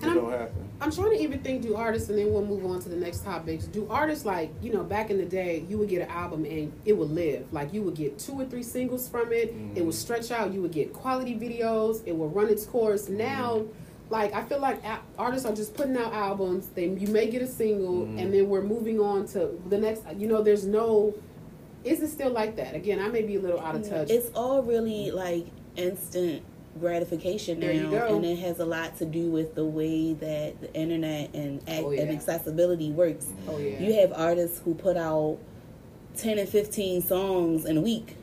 It 0.02 0.08
And 0.08 0.12
I'm- 0.18 0.20
don't 0.20 0.32
happen. 0.32 0.68
I'm 0.80 0.90
trying 0.90 1.10
to 1.16 1.22
even 1.22 1.38
think, 1.40 1.62
do 1.62 1.76
artists, 1.76 2.08
and 2.10 2.18
then 2.18 2.32
we'll 2.32 2.44
move 2.44 2.64
on 2.66 2.80
to 2.80 2.88
the 2.88 2.96
next 2.96 3.24
topics. 3.24 3.66
Do 3.66 3.86
artists 3.88 4.24
like, 4.24 4.50
you 4.60 4.72
know, 4.72 4.82
back 4.82 5.10
in 5.10 5.18
the 5.18 5.24
day, 5.24 5.64
you 5.68 5.78
would 5.78 5.88
get 5.88 6.02
an 6.02 6.08
album 6.08 6.44
and 6.44 6.72
it 6.84 6.94
would 6.98 7.10
live. 7.10 7.44
Like 7.52 7.72
you 7.72 7.82
would 7.82 7.94
get 7.94 8.18
two 8.18 8.32
or 8.32 8.44
three 8.44 8.64
singles 8.64 9.08
from 9.08 9.32
it. 9.32 9.54
It 9.76 9.84
would 9.84 9.94
stretch 9.94 10.32
out. 10.32 10.52
You 10.52 10.60
would 10.62 10.72
get 10.72 10.92
quality 10.92 11.34
videos. 11.36 12.02
It 12.04 12.16
would 12.16 12.34
run 12.34 12.48
its 12.48 12.66
course. 12.66 13.08
Now, 13.08 13.62
like 14.10 14.34
I 14.34 14.42
feel 14.42 14.58
like 14.58 14.82
a- 14.84 14.98
artists 15.18 15.46
are 15.46 15.54
just 15.54 15.74
putting 15.74 15.96
out 15.96 16.12
albums. 16.12 16.68
They 16.74 16.88
you 16.88 17.06
may 17.08 17.28
get 17.30 17.42
a 17.42 17.46
single, 17.46 18.04
Mhm. 18.06 18.20
and 18.20 18.34
then 18.34 18.48
we're 18.48 18.62
moving 18.62 18.98
on 18.98 19.26
to 19.28 19.50
the 19.68 19.78
next. 19.78 20.02
You 20.18 20.26
know, 20.26 20.42
there's 20.42 20.66
no. 20.66 21.14
Is 21.84 22.00
it 22.02 22.08
still 22.08 22.30
like 22.30 22.56
that? 22.56 22.74
Again, 22.74 22.98
I 22.98 23.08
may 23.08 23.22
be 23.22 23.36
a 23.36 23.40
little 23.40 23.60
out 23.60 23.74
of 23.76 23.88
touch. 23.88 24.10
It's 24.10 24.30
all 24.34 24.62
really 24.62 25.10
like 25.12 25.46
instant 25.76 26.42
gratification 26.80 27.60
now, 27.60 27.66
There 27.66 27.74
you 27.74 27.90
go. 27.90 28.16
and 28.16 28.24
it 28.24 28.38
has 28.38 28.58
a 28.58 28.64
lot 28.64 28.96
to 28.98 29.04
do 29.04 29.30
with 29.30 29.54
the 29.54 29.64
way 29.64 30.14
that 30.14 30.60
the 30.60 30.72
internet 30.74 31.34
and 31.34 31.60
oh, 31.66 31.70
ac- 31.72 31.82
Oh, 31.84 31.90
yeah. 31.90 32.00
and 32.02 32.10
accessibility 32.10 32.90
works. 32.90 33.26
oh 33.48 33.58
yeah. 33.58 33.78
You 33.80 33.94
have 34.00 34.12
artists 34.14 34.60
who 34.64 34.74
put 34.74 34.96
out 34.96 35.38
ten 36.16 36.38
and 36.38 36.48
fifteen 36.48 37.02
songs 37.02 37.64
in 37.64 37.76
a 37.76 37.80
week, 37.80 38.16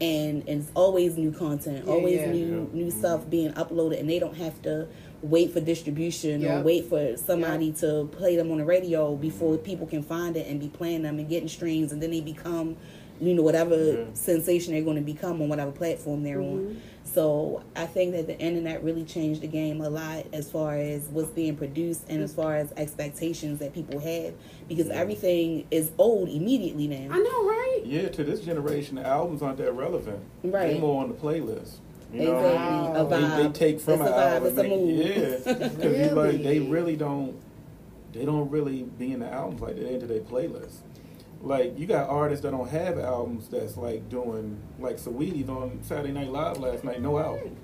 and, 0.00 0.40
and 0.48 0.62
it's 0.62 0.70
always 0.74 1.16
new 1.16 1.32
content, 1.32 1.84
Yeah, 1.86 1.92
always 1.92 2.16
yeah. 2.20 2.32
new 2.32 2.38
Yeah. 2.38 2.74
new 2.84 2.86
mm-hmm. 2.90 2.98
stuff 2.98 3.28
being 3.30 3.52
uploaded, 3.52 4.00
and 4.00 4.08
they 4.10 4.18
don't 4.18 4.36
have 4.36 4.60
to 4.62 4.88
wait 5.22 5.52
for 5.52 5.60
distribution 5.60 6.40
Yep. 6.40 6.50
or 6.60 6.62
wait 6.64 6.84
for 6.86 7.16
somebody 7.16 7.70
to 7.74 8.08
play 8.10 8.34
them 8.34 8.50
on 8.50 8.58
the 8.58 8.64
radio 8.64 9.14
before 9.14 9.56
people 9.56 9.86
can 9.86 10.02
find 10.02 10.36
it 10.36 10.48
and 10.48 10.58
be 10.58 10.66
playing 10.68 11.02
them 11.02 11.18
and 11.20 11.28
getting 11.28 11.48
streams, 11.48 11.92
and 11.92 12.02
then 12.02 12.10
they 12.10 12.20
become, 12.20 12.76
you 13.22 13.34
know, 13.34 13.42
whatever 13.42 13.76
Yeah. 13.76 14.04
sensation 14.14 14.72
they're 14.72 14.82
going 14.82 14.96
to 14.96 15.02
become 15.02 15.40
on 15.40 15.48
whatever 15.48 15.70
platform 15.70 16.22
they're 16.24 16.38
Mm-hmm. 16.38 16.66
on. 16.66 16.80
So 17.04 17.62
I 17.76 17.84
think 17.86 18.12
that 18.12 18.26
the 18.26 18.38
internet 18.38 18.82
really 18.82 19.04
changed 19.04 19.42
the 19.42 19.46
game 19.46 19.80
a 19.82 19.88
lot 19.90 20.24
as 20.32 20.50
far 20.50 20.74
as 20.76 21.02
what's 21.08 21.28
being 21.30 21.56
produced 21.56 22.04
and 22.08 22.22
as 22.22 22.32
far 22.32 22.56
as 22.56 22.72
expectations 22.76 23.58
that 23.58 23.74
people 23.74 24.00
have 24.00 24.32
because 24.66 24.88
everything 24.88 25.66
is 25.70 25.90
old 25.98 26.30
immediately 26.30 26.88
now 26.88 27.08
I 27.14 27.18
know, 27.18 27.44
right? 27.46 27.82
Yeah, 27.84 28.08
to 28.08 28.24
this 28.24 28.40
generation, 28.40 28.96
the 28.96 29.06
albums 29.06 29.42
aren't 29.42 29.58
that 29.58 29.72
relevant. 29.72 30.20
Right. 30.42 30.74
They 30.74 30.78
more 30.80 31.02
on 31.02 31.08
the 31.10 31.14
playlist. 31.14 31.74
You 32.14 32.24
know, 32.24 32.38
Exactly. 32.38 33.18
A 33.18 33.38
they, 33.38 33.42
they 33.42 33.48
take 33.52 33.80
from 33.80 34.00
It's 34.00 34.02
an 34.02 34.08
a 34.08 34.10
vibe. 34.10 34.32
album. 34.32 34.48
It's 34.48 34.58
a 34.58 34.62
and 34.62 34.86
make- 34.86 35.06
Yeah, 35.46 35.68
because 35.68 35.98
you 36.10 36.14
like 36.14 36.42
they 36.42 36.58
Really? 36.60 36.70
really 36.70 36.96
don't. 36.96 37.34
They 38.12 38.24
don't 38.24 38.50
really 38.50 38.82
be 38.98 39.12
in 39.12 39.20
the 39.20 39.30
albums 39.32 39.60
like 39.60 39.76
they're 39.76 39.86
into 39.86 40.06
their 40.06 40.20
playlist. 40.20 40.76
Like 41.42 41.76
you 41.78 41.86
got 41.86 42.08
artists 42.08 42.42
that 42.44 42.52
don't 42.52 42.68
have 42.68 42.98
albums 42.98 43.48
that's 43.48 43.76
like 43.76 44.08
doing 44.08 44.56
like 44.78 44.96
Saweetie's 44.96 45.48
on 45.48 45.80
Saturday 45.82 46.12
Night 46.12 46.30
Live 46.30 46.58
last 46.58 46.84
night, 46.84 47.02
no 47.02 47.18
album. 47.18 47.56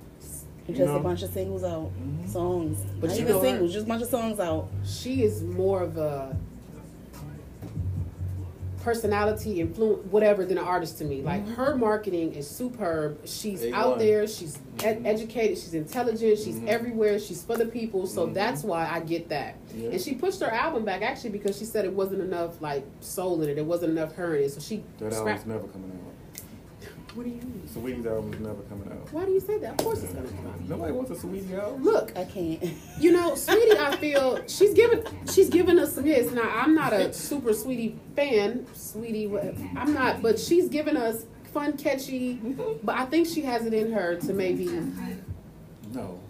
Just 0.67 0.81
know? 0.81 0.97
a 0.97 1.01
bunch 1.01 1.23
of 1.23 1.31
singles 1.31 1.65
out, 1.65 1.91
Mhm. 1.99 2.29
songs. 2.29 2.85
But 3.01 3.09
Not 3.09 3.17
you 3.17 3.23
even 3.23 3.37
know 3.37 3.43
singles, 3.43 3.73
just 3.73 3.87
a 3.87 3.89
bunch 3.89 4.03
of 4.03 4.09
songs 4.09 4.39
out. 4.41 4.69
she 4.85 5.23
is 5.23 5.43
more 5.43 5.83
of 5.83 5.97
a 5.97 6.37
personality 8.93 9.61
influence 9.61 10.03
whatever 10.11 10.45
than 10.47 10.57
an 10.57 10.65
artist 10.65 10.97
to 10.99 11.05
me 11.05 11.21
like 11.21 11.43
Mm-hmm. 11.45 11.55
her 11.55 11.77
marketing 11.77 12.33
is 12.33 12.49
superb 12.49 13.19
she's 13.27 13.61
A1. 13.63 13.75
out 13.75 13.99
there 13.99 14.27
she's 14.27 14.59
ed- 14.83 15.03
Mhm. 15.03 15.07
educated 15.07 15.59
she's 15.59 15.75
intelligent 15.75 16.39
she's 16.39 16.57
Mhm. 16.57 16.69
everywhere 16.69 17.19
she's 17.19 17.43
for 17.43 17.57
the 17.59 17.67
people 17.67 18.07
so 18.07 18.27
Mhm. 18.27 18.33
that's 18.35 18.63
why 18.65 18.89
i 18.91 18.99
get 19.01 19.29
that 19.29 19.57
Yeah. 19.77 19.91
and 19.91 20.01
she 20.01 20.15
pushed 20.15 20.41
her 20.41 20.51
album 20.51 20.85
back 20.87 21.03
actually 21.03 21.31
because 21.31 21.59
she 21.59 21.67
said 21.67 21.85
it 21.85 21.93
wasn't 21.93 22.23
enough 22.23 22.61
like 22.63 22.85
soul 23.01 23.43
in 23.43 23.51
it 23.51 23.55
there 23.57 23.65
wasn't 23.65 23.91
enough 23.93 24.15
her 24.15 24.35
in 24.37 24.45
it 24.45 24.53
so 24.53 24.61
she 24.61 24.83
That 24.99 25.13
scrapped 25.13 25.47
album's 25.47 25.47
never 25.47 25.69
coming 25.69 25.93
out. 25.93 26.08
What 27.15 27.25
do 27.25 27.31
you 27.31 27.37
mean 27.37 27.63
Saweetie's 27.75 28.07
album's 28.07 28.39
never 28.41 28.63
coming 28.63 28.91
out. 28.93 29.13
why 29.13 29.25
do 29.25 29.33
you 29.33 29.41
say 29.41 29.59
that 29.59 29.73
of 29.73 29.79
course 29.79 30.03
it's 30.03 30.13
gonna 30.13 30.29
come 30.29 30.47
out 30.47 30.61
Nobody 30.69 30.93
wants 30.93 31.11
a 31.11 31.15
Saweetie 31.15 31.59
album. 31.59 31.83
look 31.83 32.17
I 32.17 32.25
can't. 32.25 32.63
You 33.01 33.13
know, 33.13 33.33
Saweetie, 33.33 33.77
I 33.77 33.97
feel 33.97 34.41
she's 34.47 34.75
given 34.75 35.03
she's 35.33 35.49
given 35.49 35.79
us 35.79 35.95
some 35.95 36.05
hits. 36.05 36.33
Now, 36.33 36.49
I'm 36.49 36.75
not 36.75 36.93
a 36.93 37.13
super 37.13 37.51
Saweetie 37.51 37.97
fan, 38.15 38.67
Saweetie. 38.75 39.77
I'm 39.77 39.93
not, 39.95 40.21
but 40.23 40.39
she's 40.39 40.69
given 40.69 40.97
us 40.97 41.25
fun, 41.53 41.77
catchy. 41.77 42.35
But 42.83 42.97
I 42.97 43.07
think 43.07 43.27
she 43.27 43.43
has 43.43 43.65
it 43.67 43.73
in 43.75 43.91
her 43.93 44.17
to 44.17 44.33
maybe 44.35 44.67
No, 45.93 46.21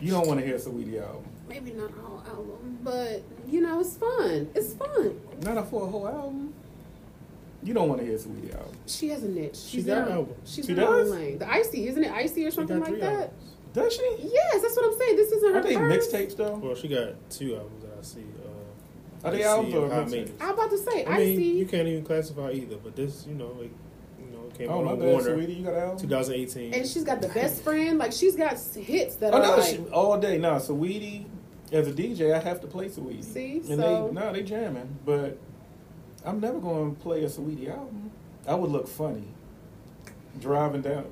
you 0.00 0.10
don't 0.12 0.26
want 0.26 0.40
to 0.40 0.46
hear 0.46 0.56
a 0.56 0.58
Saweetie 0.58 1.02
album. 1.02 1.24
maybe 1.48 1.72
not 1.72 1.90
a 1.90 2.00
whole 2.00 2.22
album, 2.28 2.78
but 2.82 3.22
you 3.48 3.60
know, 3.60 3.80
it's 3.80 3.96
fun. 3.96 4.48
It's 4.54 4.74
fun. 4.74 5.20
Not 5.42 5.58
a 5.58 5.62
for 5.64 5.84
a 5.84 5.86
whole 5.90 6.06
album. 6.08 6.54
You 7.64 7.72
don't 7.74 7.88
want 7.88 8.00
to 8.00 8.06
hear 8.06 8.14
a 8.16 8.18
Saweetie 8.18 8.54
album. 8.54 8.76
She 8.86 9.08
has 9.08 9.22
a 9.24 9.28
niche. 9.28 9.56
She 9.56 9.76
She's 9.78 9.86
got 9.86 9.98
in 9.98 10.04
her, 10.04 10.10
albums. 10.18 10.50
She's 10.52 10.66
She 10.66 10.72
in 10.72 10.78
her 10.78 10.84
does? 10.84 11.10
own 11.10 11.16
lane. 11.18 11.38
The 11.38 11.50
icy, 11.50 11.88
isn't 11.88 12.04
it? 12.04 12.12
Icy 12.12 12.44
or 12.46 12.50
something 12.50 12.78
like 12.80 13.00
that. 13.00 13.12
albums. 13.12 13.32
Does 13.72 13.92
she? 13.94 14.16
Yes, 14.22 14.62
that's 14.62 14.76
what 14.76 14.84
I'm 14.92 14.98
saying. 14.98 15.16
This 15.16 15.32
isn't 15.32 15.52
her 15.54 15.58
Are 15.58 15.62
they 15.62 15.74
first. 15.74 16.12
mixtapes 16.12 16.36
though? 16.36 16.54
Well, 16.62 16.74
she 16.74 16.88
got 16.88 17.14
two 17.30 17.56
albums 17.56 17.82
that 17.82 17.98
I 17.98 18.02
see. 18.02 18.20
Uh, 18.20 19.26
Are 19.28 19.30
they 19.32 19.42
I 19.44 19.48
albums 19.48 19.72
see 19.72 19.78
or 19.78 19.88
mixtapes? 19.88 20.32
I'm 20.40 20.50
about 20.54 20.70
to 20.70 20.78
say 20.78 21.06
I 21.06 21.18
mean, 21.18 21.32
icy. 21.38 21.44
you 21.44 21.66
can't 21.66 21.88
even 21.88 22.04
classify 22.04 22.50
either. 22.52 22.76
But 22.76 22.94
this, 22.94 23.26
you 23.26 23.34
know, 23.34 23.46
like, 23.58 23.72
you 24.20 24.26
know, 24.36 24.44
it 24.48 24.58
came 24.58 24.68
Oh 24.70 24.78
out 24.80 24.84
my 24.84 24.90
on 24.92 24.98
bad, 25.00 25.08
Warner, 25.08 25.36
Saweetie, 25.36 25.56
you 25.58 25.64
got 25.64 25.74
an 25.74 25.80
album? 25.80 25.98
2018. 25.98 26.74
and 26.74 26.86
she's 26.86 27.02
got 27.04 27.20
the 27.22 27.28
best 27.28 27.62
friend. 27.62 27.98
Like 27.98 28.12
she's 28.12 28.36
got 28.36 28.58
hits 28.76 29.16
that 29.16 29.32
Oh 29.32 29.38
are 29.38 29.42
no, 29.42 29.56
like. 29.56 29.64
she, 29.70 29.78
all 29.92 30.18
day. 30.20 30.36
No, 30.38 30.52
Saweetie. 30.56 31.24
As 31.72 31.88
a 31.88 31.92
DJ, 31.92 32.32
I 32.32 32.38
have 32.40 32.60
to 32.60 32.66
play 32.68 32.88
Saweetie. 32.88 33.24
See, 33.24 33.56
and 33.56 33.66
so- 33.66 34.08
they 34.14 34.20
no, 34.20 34.32
they 34.32 34.42
jamming. 34.44 34.98
But 35.04 35.38
I'm 36.24 36.40
never 36.40 36.58
going 36.58 36.94
to 36.94 37.00
play 37.02 37.24
a 37.24 37.28
Saweetie 37.28 37.70
album. 37.70 38.10
I 38.46 38.54
would 38.54 38.70
look 38.70 38.88
funny 38.88 39.24
driving 40.40 40.82
down. 40.82 41.06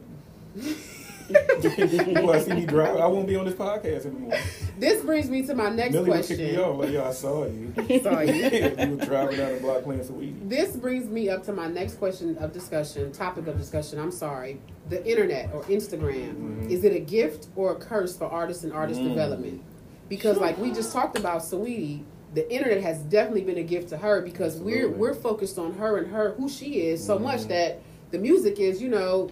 to 0.58 2.40
see 2.44 2.52
me 2.54 2.66
drive? 2.66 2.96
I 2.96 3.06
won't 3.06 3.26
be 3.26 3.36
on 3.36 3.44
this 3.46 3.54
podcast 3.54 4.06
anymore. 4.06 4.36
This 4.78 5.02
brings 5.04 5.30
me 5.30 5.46
to 5.46 5.54
my 5.54 5.70
next 5.70 5.94
Millie 5.94 6.10
would 6.10 6.24
kick 6.26 6.38
me 6.38 6.54
question. 6.54 6.60
off 6.64 6.78
like, 6.80 6.90
"Yo, 6.90 7.04
I 7.04 7.12
saw 7.12 7.44
you." 7.46 7.72
Saw 8.02 8.20
you. 8.20 8.32
you 8.88 8.96
were 8.96 9.04
driving 9.04 9.36
down 9.38 9.54
the 9.54 9.58
block 9.60 9.84
playing 9.84 10.02
Saweetie. 10.02 10.48
This 10.48 10.76
brings 10.76 11.06
me 11.08 11.28
up 11.30 11.44
to 11.44 11.52
my 11.52 11.68
next 11.68 11.94
question 11.94 12.36
of 12.38 12.52
discussion, 12.52 13.12
topic 13.12 13.46
of 13.46 13.56
discussion. 13.58 13.98
I'm 13.98 14.10
sorry. 14.10 14.60
The 14.88 15.04
internet 15.08 15.52
or 15.54 15.62
Instagram, 15.64 16.34
Mhm. 16.34 16.70
is 16.70 16.84
it 16.84 16.92
a 16.94 17.00
gift 17.00 17.46
or 17.56 17.72
a 17.72 17.76
curse 17.76 18.16
for 18.16 18.26
artists 18.26 18.64
and 18.64 18.72
artist 18.72 19.00
Mm. 19.00 19.08
development? 19.10 19.62
Because, 20.08 20.36
like 20.38 20.58
we 20.58 20.70
just 20.72 20.92
talked 20.92 21.16
about, 21.16 21.40
Saweetie, 21.42 22.02
the 22.34 22.50
internet 22.52 22.82
has 22.82 22.98
definitely 23.02 23.42
been 23.44 23.58
a 23.58 23.62
gift 23.62 23.90
to 23.90 23.96
her 23.98 24.22
because 24.22 24.56
we're 24.58 24.88
we're 24.90 25.14
focused 25.14 25.58
on 25.58 25.74
her 25.74 25.98
and 25.98 26.10
her 26.10 26.32
who 26.32 26.48
she 26.48 26.80
is 26.86 27.04
so 27.04 27.18
much 27.18 27.40
Mhm. 27.40 27.48
that 27.48 27.80
the 28.10 28.18
music 28.18 28.58
is, 28.60 28.80
you 28.80 28.88
know, 28.88 29.30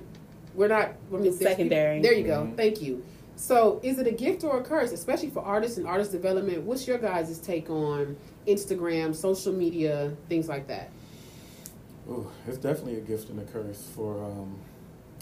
we're 0.54 0.68
not. 0.68 0.92
I 1.12 1.16
mean, 1.16 1.32
Secondary. 1.32 2.00
There 2.02 2.12
you 2.12 2.24
go. 2.24 2.42
Mhm. 2.44 2.56
Thank 2.56 2.82
you. 2.82 3.02
So, 3.36 3.80
is 3.82 3.98
it 3.98 4.06
a 4.06 4.12
gift 4.12 4.44
or 4.44 4.58
a 4.58 4.62
curse, 4.62 4.92
especially 4.92 5.30
for 5.30 5.40
artists 5.40 5.78
and 5.78 5.86
artist 5.86 6.12
development? 6.12 6.62
What's 6.64 6.86
your 6.86 6.98
guys' 6.98 7.38
take 7.38 7.70
on 7.70 8.16
Instagram, 8.46 9.14
social 9.14 9.52
media, 9.54 10.12
things 10.28 10.46
like 10.48 10.66
that? 10.68 10.90
Ooh, 12.08 12.26
it's 12.46 12.58
definitely 12.58 12.96
a 12.96 13.00
gift 13.00 13.30
and 13.30 13.38
a 13.40 13.44
curse 13.44 13.88
for 13.94 14.22
um, 14.24 14.56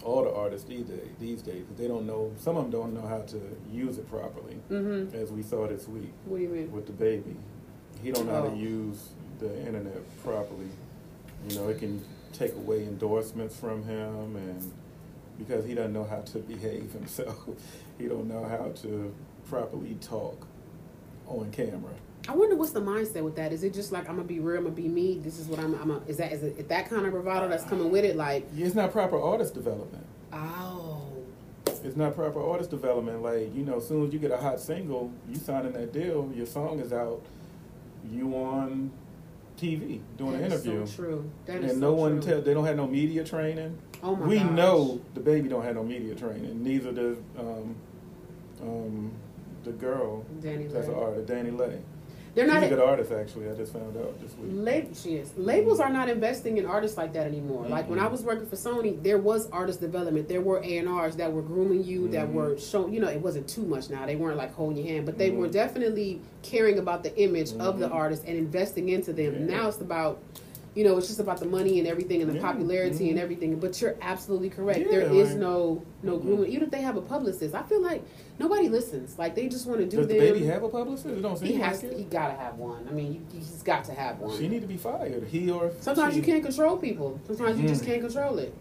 all 0.03 0.25
the 0.25 0.33
artists 0.33 0.67
these 0.69 0.85
days. 0.85 1.07
These 1.21 1.43
days, 1.43 1.65
they 1.77 1.87
don't 1.87 2.07
know. 2.07 2.33
Some 2.39 2.57
of 2.57 2.63
them 2.63 2.71
don't 2.73 2.95
know 2.95 3.07
how 3.07 3.19
to 3.21 3.41
use 3.73 3.99
it 3.99 4.09
properly, 4.11 4.57
Mm-hmm. 4.71 5.15
as 5.15 5.31
we 5.31 5.43
saw 5.43 5.69
this 5.69 5.87
week 5.87 6.13
What 6.25 6.39
do 6.39 6.43
you 6.43 6.49
mean? 6.49 6.73
with 6.73 6.87
DaBaby. 6.99 7.37
He 8.03 8.11
don't 8.13 8.27
know 8.27 8.35
how 8.35 8.45
Oh. 8.47 8.51
to 8.51 8.57
use 8.57 9.09
the 9.41 9.59
internet 9.67 9.97
properly. 10.23 10.69
You 11.49 11.57
know, 11.57 11.69
it 11.69 11.79
can 11.79 12.03
take 12.33 12.53
away 12.55 12.83
endorsements 12.85 13.57
from 13.57 13.85
him, 13.85 14.37
and 14.37 14.73
because 15.39 15.65
he 15.65 15.75
doesn't 15.75 15.93
know 15.93 16.05
how 16.05 16.21
to 16.21 16.39
behave 16.41 16.93
himself, 16.93 17.39
he 17.99 18.07
don't 18.07 18.29
know 18.29 18.45
how 18.45 18.71
to 18.83 19.15
properly 19.49 19.97
talk 20.01 20.47
on 21.27 21.51
camera. 21.53 21.93
I 22.29 22.35
wonder 22.35 22.57
what's 22.57 22.73
the 22.73 22.81
mindset 22.81 23.23
with 23.23 23.37
that. 23.37 23.53
Is 23.53 23.63
it 23.65 23.73
just 23.73 23.91
like 23.93 24.09
I'm 24.09 24.17
gonna 24.17 24.29
be 24.29 24.41
real, 24.41 24.59
I'm 24.59 24.65
gonna 24.65 24.75
be 24.77 24.89
me? 24.89 25.19
This 25.19 25.39
is 25.39 25.47
what 25.47 25.59
I'm. 25.59 25.75
I'm 25.81 25.91
a, 25.91 26.03
is 26.07 26.19
that 26.19 26.33
is 26.33 26.43
it 26.43 26.69
that 26.69 26.91
kind 26.91 27.07
of 27.07 27.13
bravado 27.13 27.49
that's 27.49 27.65
coming 27.65 27.91
with 27.91 28.05
it? 28.05 28.17
Like, 28.17 28.47
It's 28.57 28.75
not 28.75 28.93
proper 28.93 29.19
artist 29.21 29.55
development. 29.55 30.05
oh, 30.33 31.03
It's 31.67 31.97
not 31.97 32.15
proper 32.15 32.43
artist 32.43 32.71
development. 32.71 33.23
Like, 33.23 33.55
you 33.55 33.65
know, 33.65 33.77
as 33.79 33.87
soon 33.89 34.07
as 34.07 34.13
you 34.13 34.19
get 34.19 34.31
a 34.31 34.37
hot 34.37 34.61
single, 34.61 35.11
you 35.29 35.37
signing 35.37 35.73
that 35.73 35.93
deal, 35.93 36.31
your 36.35 36.45
song 36.47 36.81
is 36.81 36.93
out, 36.93 37.23
you 38.13 38.35
on 38.35 38.91
TV 39.59 40.01
doing 40.17 40.35
an 40.35 40.43
that 40.43 40.53
is 40.53 40.65
interview. 40.67 40.87
So 40.87 40.97
true. 40.97 41.31
That 41.47 41.65
is 41.65 41.73
and 41.73 41.81
so 41.81 41.89
no 41.89 41.93
one 41.95 42.21
true. 42.21 42.33
tell 42.33 42.43
they 42.43 42.55
don't 42.55 42.65
have 42.65 42.77
no 42.77 42.87
media 42.87 43.25
training. 43.25 43.77
Oh 44.03 44.15
my 44.15 44.27
we 44.27 44.39
gosh. 44.39 44.51
know 44.53 45.01
DaBaby 45.15 45.49
don't 45.49 45.65
have 45.65 45.75
no 45.75 45.83
media 45.83 46.15
training. 46.15 46.63
Neither 46.63 46.93
does 46.93 47.19
um, 47.39 47.75
um, 48.63 49.13
the 49.65 49.73
girl 49.73 50.25
Danny 50.41 50.67
that's 50.67 50.87
Lay. 50.89 50.95
an 50.95 51.01
artist, 51.01 51.27
DaniLeigh. 51.27 51.81
They're 52.39 52.47
She's 52.47 52.55
not. 52.55 52.63
a 52.63 52.69
good 52.69 52.79
artist 52.79 53.11
actually. 53.11 53.51
I 53.51 53.55
just 53.55 53.73
found 53.73 53.97
out 53.97 54.21
this 54.21 54.33
week. 54.37 54.53
Lab- 54.55 54.95
she 54.95 55.17
is. 55.17 55.33
Labels 55.37 55.81
are 55.81 55.91
not 55.91 56.09
investing 56.09 56.59
in 56.59 56.67
artists 56.67 56.97
like 56.97 57.13
that 57.15 57.27
anymore. 57.27 57.67
Like 57.67 57.91
when 57.91 57.99
I 57.99 58.07
was 58.07 58.23
working 58.23 58.47
for 58.47 58.55
Sony, 58.55 59.03
there 59.03 59.19
was 59.19 59.51
artist 59.51 59.81
development. 59.81 60.29
There 60.29 60.41
were 60.41 60.59
A 60.63 60.79
and 60.79 60.89
R's 60.89 61.17
that 61.17 61.33
were 61.33 61.43
grooming 61.43 61.83
you, 61.83 62.07
that 62.11 62.29
Mhm. 62.29 62.33
were 62.35 62.57
showing. 62.57 62.95
You 62.95 63.01
know, 63.01 63.09
it 63.09 63.21
wasn't 63.21 63.49
too 63.49 63.63
much 63.63 63.91
now. 63.91 64.07
They 64.07 64.15
weren't 64.15 64.37
like 64.37 64.55
holding 64.55 64.77
your 64.77 64.87
hand, 64.87 65.05
but 65.05 65.19
they 65.19 65.31
were 65.33 65.49
Mhm. 65.49 65.53
definitely 65.53 66.21
caring 66.43 66.79
about 66.79 67.03
the 67.03 67.13
image 67.21 67.55
of 67.59 67.81
the 67.81 67.89
Mhm. 67.89 67.95
artist 67.95 68.23
and 68.25 68.39
investing 68.39 68.89
into 68.91 69.13
them. 69.13 69.35
Yeah. 69.49 69.57
Now 69.57 69.69
it's 69.69 69.81
about. 69.81 70.21
You 70.79 70.85
know, 70.85 70.97
it's 70.97 71.09
just 71.09 71.19
about 71.19 71.41
the 71.41 71.47
money 71.47 71.81
and 71.81 71.89
everything 71.89 72.23
and 72.23 72.31
the 72.31 72.37
Yeah. 72.37 72.41
popularity 72.53 73.11
and 73.11 73.19
Mhm. 73.19 73.23
everything. 73.23 73.57
But 73.57 73.83
you're 73.83 73.97
absolutely 74.01 74.49
correct. 74.49 74.79
Yeah, 74.79 74.87
there 74.89 75.13
is 75.13 75.31
like- 75.31 75.39
no 75.39 75.83
no 76.05 76.17
Mhm. 76.19 76.23
grooming. 76.23 76.53
Even 76.53 76.63
if 76.67 76.71
they 76.71 76.83
have 76.83 76.97
a 76.97 77.01
publicist, 77.01 77.53
I 77.53 77.65
feel 77.65 77.83
like 77.83 78.05
nobody 78.39 78.69
listens. 78.69 79.19
Like 79.19 79.35
they 79.35 79.49
just 79.49 79.67
want 79.67 79.81
to 79.81 79.87
do 79.87 79.97
Does 79.97 80.07
them. 80.07 80.17
the 80.19 80.23
baby 80.33 80.45
have 80.47 80.63
a 80.63 80.69
publicist? 80.69 81.07
It 81.17 81.21
don't 81.21 81.37
he 81.41 81.55
has. 81.55 81.83
like 81.83 81.97
He 81.97 82.05
gotta 82.05 82.35
have 82.35 82.57
one. 82.61 82.87
I 82.89 82.93
mean, 82.93 83.27
he's 83.33 83.61
got 83.65 83.83
to 83.87 83.93
have 83.93 84.21
one. 84.21 84.39
She 84.39 84.47
need 84.47 84.61
to 84.61 84.69
be 84.69 84.77
fired. 84.77 85.25
He 85.25 85.51
or 85.51 85.73
Sometimes 85.81 86.15
she. 86.15 86.21
you 86.21 86.25
can't 86.25 86.45
control 86.45 86.77
people. 86.77 87.19
Sometimes 87.27 87.59
you 87.59 87.67
just 87.67 87.83
Mm. 87.83 87.87
can't 87.87 88.01
control 88.03 88.39
it. 88.39 88.55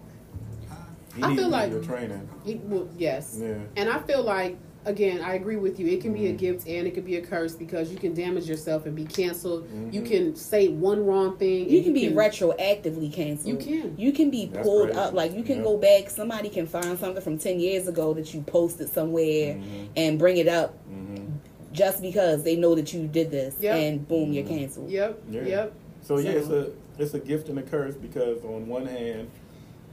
He 1.15 1.21
I 1.21 1.35
feel 1.35 1.49
like- 1.49 1.83
training. 1.83 2.27
It, 2.47 2.61
well, 2.65 2.87
yes. 2.97 3.37
Yeah. 3.39 3.53
And 3.75 3.89
I 3.91 3.99
feel 3.99 4.23
like, 4.23 4.57
again, 4.87 5.21
I 5.21 5.35
agree 5.35 5.57
with 5.57 5.79
you. 5.79 5.87
It 5.87 6.01
can 6.01 6.13
be 6.13 6.27
a 6.27 6.33
Mhm. 6.33 6.37
gift 6.37 6.67
and 6.67 6.87
it 6.87 6.93
can 6.93 7.03
be 7.03 7.17
a 7.17 7.21
curse 7.21 7.53
because 7.53 7.91
you 7.91 7.97
can 7.97 8.13
damage 8.13 8.47
yourself 8.47 8.85
and 8.85 8.95
be 8.95 9.03
canceled. 9.05 9.67
You 9.91 10.01
Mhm. 10.01 10.05
can 10.05 10.35
say 10.35 10.69
one 10.69 11.05
wrong 11.05 11.37
thing. 11.37 11.69
You 11.69 11.77
and 11.77 11.85
can 11.85 11.93
be 11.93 12.09
retroactively 12.09 13.11
canceled. 13.11 13.47
You 13.47 13.57
can. 13.57 13.93
You 13.97 14.11
can 14.13 14.29
be 14.29 14.45
That's 14.45 14.65
pulled 14.65 14.85
crazy. 14.87 14.99
up. 14.99 15.13
Like 15.13 15.35
you 15.35 15.43
can 15.43 15.57
Yeah. 15.57 15.63
go 15.63 15.77
back. 15.77 16.09
Somebody 16.09 16.49
can 16.49 16.65
find 16.65 16.97
something 16.97 17.21
from 17.21 17.37
ten 17.37 17.59
years 17.59 17.87
ago 17.87 18.13
that 18.13 18.33
you 18.33 18.41
posted 18.41 18.89
somewhere 18.89 19.55
Mhm. 19.55 19.87
and 19.95 20.17
bring 20.17 20.37
it 20.37 20.47
up 20.47 20.75
Mhm. 20.89 21.27
just 21.73 22.01
because 22.01 22.43
they 22.43 22.55
know 22.55 22.73
that 22.73 22.93
you 22.93 23.07
did 23.07 23.29
this, 23.29 23.55
Yep. 23.59 23.75
and 23.75 24.07
boom, 24.07 24.31
you're 24.31 24.45
Mhm. 24.45 24.47
canceled. 24.47 24.89
Yep. 24.89 25.21
Yeah. 25.29 25.45
Yep. 25.45 25.73
So 26.01 26.17
yeah, 26.17 26.31
it's 26.31 26.49
a 26.49 26.71
it's 26.97 27.13
a 27.13 27.19
gift 27.19 27.49
and 27.49 27.59
a 27.59 27.61
curse 27.61 27.93
because 27.95 28.43
on 28.43 28.67
one 28.67 28.85
hand, 28.87 29.27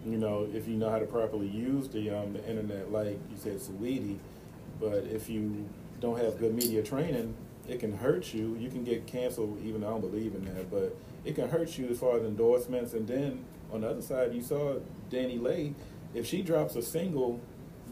you 0.08 0.16
know, 0.18 0.46
if 0.54 0.68
you 0.68 0.74
know 0.76 0.88
how 0.88 0.98
to 0.98 1.04
properly 1.06 1.48
use 1.48 1.88
the 1.88 2.10
um 2.10 2.32
the 2.34 2.48
internet, 2.48 2.92
like 2.92 3.18
you 3.30 3.36
said, 3.36 3.58
Saweetie, 3.58 4.16
but 4.80 5.04
if 5.04 5.28
you 5.28 5.68
don't 6.00 6.18
have 6.18 6.38
good 6.38 6.54
media 6.54 6.82
training, 6.82 7.34
it 7.68 7.80
can 7.80 7.96
hurt 7.96 8.34
you. 8.34 8.56
You 8.58 8.68
can 8.68 8.84
get 8.84 9.06
canceled, 9.06 9.60
even 9.64 9.80
though 9.80 9.88
I 9.88 9.90
don't 9.90 10.00
believe 10.00 10.34
in 10.34 10.44
that, 10.54 10.70
but 10.70 10.96
it 11.24 11.34
can 11.34 11.48
hurt 11.48 11.78
you 11.78 11.88
as 11.88 11.98
far 11.98 12.18
as 12.18 12.24
endorsements. 12.24 12.92
And 12.92 13.06
then 13.06 13.44
on 13.72 13.80
the 13.80 13.88
other 13.88 14.02
side, 14.02 14.34
you 14.34 14.42
saw 14.42 14.76
DaniLeigh. 15.10 15.74
If 16.14 16.26
she 16.26 16.42
drops 16.42 16.76
a 16.76 16.82
single 16.82 17.40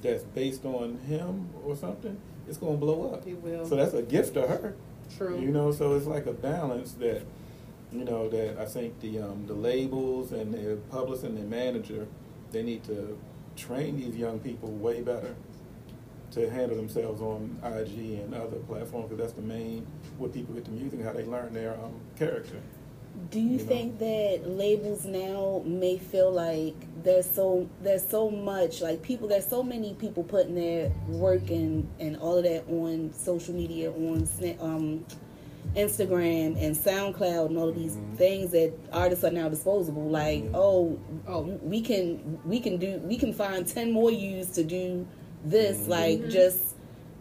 that's 0.01 0.25
based 0.25 0.65
on 0.65 0.99
him 0.99 1.49
or 1.65 1.75
something, 1.75 2.21
it's 2.49 2.59
gonna 2.59 2.77
blow 2.77 3.13
up. 3.13 3.27
It 3.27 3.41
will. 3.43 3.67
So 3.67 3.77
that's 3.77 3.95
a 3.95 4.03
gift 4.03 4.35
to 4.35 4.47
her. 4.47 4.75
True. 5.17 5.41
You 5.41 5.51
know, 5.51 5.73
so 5.73 5.95
it's 5.95 6.07
like 6.07 6.27
a 6.27 6.33
balance 6.33 6.93
that, 6.95 7.23
you 7.93 8.05
know, 8.05 8.29
that 8.29 8.59
I 8.59 8.65
think 8.65 9.01
the 9.01 9.21
um, 9.21 9.47
the 9.47 9.55
labels 9.55 10.33
and 10.33 10.53
the 10.53 10.77
publicist 10.91 11.25
and 11.27 11.39
the 11.39 11.43
manager, 11.43 12.07
they 12.51 12.63
need 12.63 12.85
to 12.85 13.19
train 13.57 13.99
these 13.99 14.17
young 14.17 14.39
people 14.39 14.71
way 14.71 15.03
better 15.03 15.35
to 16.33 16.49
handle 16.51 16.77
themselves 16.77 17.21
on 17.21 17.59
IG 17.65 18.21
and 18.21 18.35
other 18.35 18.57
platforms 18.69 19.09
because 19.11 19.19
that's 19.19 19.33
the 19.35 19.43
main 19.43 19.87
what 20.19 20.33
people 20.33 20.55
get 20.55 20.65
the 20.65 20.71
music 20.71 20.95
and 20.99 21.05
how 21.05 21.13
they 21.13 21.25
learn 21.25 21.53
their 21.53 21.75
um, 21.75 21.93
character. 22.17 22.57
Do 23.31 23.39
you, 23.41 23.51
You 23.51 23.59
know? 23.59 23.65
think 23.65 23.99
that 23.99 24.43
labels 24.49 25.05
now 25.05 25.63
may 25.67 25.99
feel 25.99 26.33
like 26.33 26.75
there's 27.03 27.29
so 27.29 27.69
there's 27.83 28.07
so 28.07 28.31
much 28.31 28.81
like 28.81 29.03
people 29.03 29.29
there's 29.29 29.47
so 29.47 29.63
many 29.63 29.93
people 29.95 30.23
putting 30.25 30.55
their 30.55 30.91
work 31.09 31.51
and 31.51 31.87
and 32.01 32.17
all 32.17 32.39
of 32.39 32.45
that 32.45 32.65
on 32.69 33.13
social 33.13 33.55
media 33.55 33.91
on 33.93 34.27
um 34.61 35.05
Instagram 35.77 36.57
and 36.61 36.75
SoundCloud 36.77 37.47
and 37.47 37.57
all 37.59 37.69
of 37.69 37.75
these 37.77 37.97
Mhm. 37.97 38.17
things 38.17 38.51
that 38.51 38.73
artists 38.93 39.25
are 39.25 39.31
now 39.31 39.49
disposable. 39.49 40.09
Like, 40.09 40.45
Mhm. 40.45 40.51
oh, 40.55 40.99
Oh. 41.27 41.43
we 41.63 41.81
can 41.81 42.39
we 42.45 42.61
can 42.61 42.79
do 42.79 42.99
we 43.05 43.17
can 43.17 43.33
find 43.33 43.67
ten 43.67 43.93
more 43.93 44.11
use 44.11 44.49
to 44.53 44.65
do 44.65 45.07
this. 45.45 45.79
Mhm. 45.79 45.89
Like, 45.89 46.19
Mhm. 46.21 46.31
just 46.31 46.59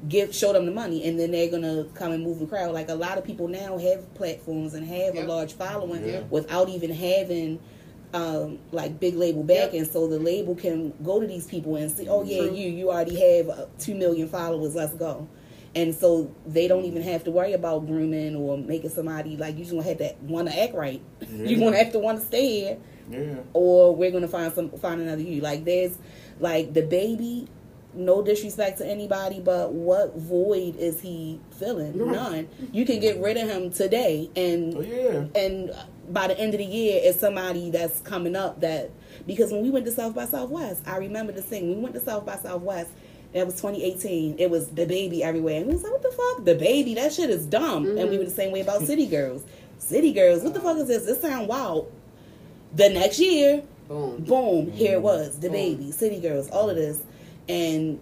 give 0.09 0.33
show 0.33 0.51
them 0.51 0.65
the 0.65 0.71
money, 0.71 1.03
and 1.05 1.19
then 1.19 1.31
they're 1.31 1.49
gonna 1.49 1.85
come 1.93 2.11
and 2.11 2.23
move 2.23 2.39
the 2.39 2.45
crowd. 2.47 2.73
Like 2.73 2.89
a 2.89 2.95
lot 2.95 3.17
of 3.19 3.23
people 3.23 3.47
now 3.47 3.77
have 3.77 4.11
platforms 4.15 4.73
and 4.73 4.85
have 4.87 5.13
Yep. 5.15 5.25
a 5.25 5.27
large 5.27 5.53
following 5.53 6.05
Yeah. 6.07 6.21
without 6.29 6.69
even 6.69 6.91
having. 6.91 7.59
Um, 8.13 8.59
like 8.73 8.99
big 8.99 9.15
label 9.15 9.41
backing, 9.41 9.85
so 9.85 10.05
the 10.05 10.19
label 10.19 10.53
can 10.53 10.91
go 11.01 11.21
to 11.21 11.25
these 11.25 11.47
people 11.47 11.77
and 11.77 11.89
see, 11.89 12.09
oh 12.09 12.23
yeah, 12.23 12.39
True. 12.39 12.53
you 12.53 12.69
you 12.69 12.91
already 12.91 13.15
have 13.15 13.47
uh, 13.47 13.65
two 13.79 13.95
million 13.95 14.27
followers, 14.27 14.75
let's 14.75 14.93
go 14.95 15.27
and 15.75 15.95
so 15.95 16.29
they 16.45 16.67
don't 16.67 16.83
even 16.83 17.01
have 17.01 17.23
to 17.23 17.31
worry 17.31 17.53
about 17.53 17.87
grooming 17.87 18.35
or 18.35 18.57
making 18.57 18.89
somebody 18.89 19.37
like 19.37 19.53
you 19.57 19.61
just 19.63 19.71
gonna 19.71 19.83
have 19.83 19.97
to 19.99 20.13
want 20.27 20.49
to 20.49 20.61
act 20.61 20.73
right. 20.73 21.01
Yeah. 21.21 21.45
You're 21.47 21.59
gonna 21.61 21.77
have 21.77 21.93
to 21.93 21.99
want 21.99 22.19
to 22.19 22.25
stay 22.25 22.59
here, 22.59 22.77
Yeah. 23.09 23.35
or 23.53 23.95
we're 23.95 24.11
gonna 24.11 24.27
find 24.27 24.51
some 24.53 24.69
find 24.71 24.99
another 24.99 25.21
you. 25.21 25.39
Like 25.39 25.63
there's 25.63 25.97
like 26.41 26.73
DaBaby. 26.73 27.47
No 27.93 28.21
disrespect 28.21 28.77
to 28.77 28.85
anybody, 28.87 29.39
but 29.39 29.73
what 29.73 30.15
void 30.15 30.77
is 30.77 31.01
he 31.01 31.39
filling? 31.51 31.97
Right. 31.97 32.11
None. 32.11 32.49
You 32.71 32.85
can 32.85 32.99
get 32.99 33.21
rid 33.21 33.37
of 33.37 33.49
him 33.49 33.71
today, 33.71 34.29
and 34.35 34.77
Oh 34.77 34.81
yeah. 34.81 35.25
and 35.35 35.71
by 36.09 36.27
the 36.27 36.39
end 36.39 36.53
of 36.53 36.59
the 36.59 36.65
year, 36.65 36.99
it's 37.03 37.19
somebody 37.19 37.69
that's 37.69 37.99
coming 38.01 38.35
up 38.35 38.61
that 38.61 38.91
because 39.27 39.51
when 39.51 39.61
we 39.61 39.69
went 39.69 39.85
to 39.85 39.91
South 39.91 40.15
by 40.15 40.25
Southwest, 40.25 40.83
I 40.87 40.97
remember 40.97 41.31
the 41.31 41.41
thing. 41.41 41.75
We 41.75 41.81
went 41.81 41.95
to 41.95 42.01
South 42.01 42.25
by 42.25 42.37
Southwest, 42.37 42.89
that 43.33 43.45
was 43.45 43.55
2018. 43.55 44.35
It 44.39 44.49
was 44.49 44.67
DaBaby 44.67 45.21
everywhere, 45.21 45.57
and 45.57 45.67
we 45.67 45.73
was 45.73 45.83
like, 45.83 45.93
"What 45.93 46.01
the 46.01 46.11
fuck? 46.11 46.45
DaBaby? 46.45 46.95
That 46.95 47.13
shit 47.13 47.29
is 47.29 47.45
dumb." 47.45 47.85
And 47.85 47.95
we 47.95 48.01
mm-hmm. 48.01 48.17
were 48.17 48.25
the 48.25 48.31
same 48.31 48.51
way 48.51 48.61
about 48.61 48.81
City 48.81 49.07
Girls. 49.07 49.43
City 49.77 50.13
Girls, 50.13 50.43
what 50.43 50.53
the 50.53 50.59
fuck 50.59 50.77
is 50.77 50.87
this? 50.87 51.05
This 51.05 51.21
sound 51.21 51.47
wild. 51.47 51.91
The 52.73 52.89
next 52.89 53.19
year, 53.19 53.63
Boom. 53.87 54.23
boom, 54.23 54.71
here 54.71 54.93
it 54.93 54.95
mm-hmm. 54.95 55.03
was, 55.03 55.37
DaBaby, 55.37 55.93
City 55.93 56.19
Girls, 56.19 56.49
all 56.49 56.69
of 56.69 56.75
this, 56.75 57.01
and 57.49 57.99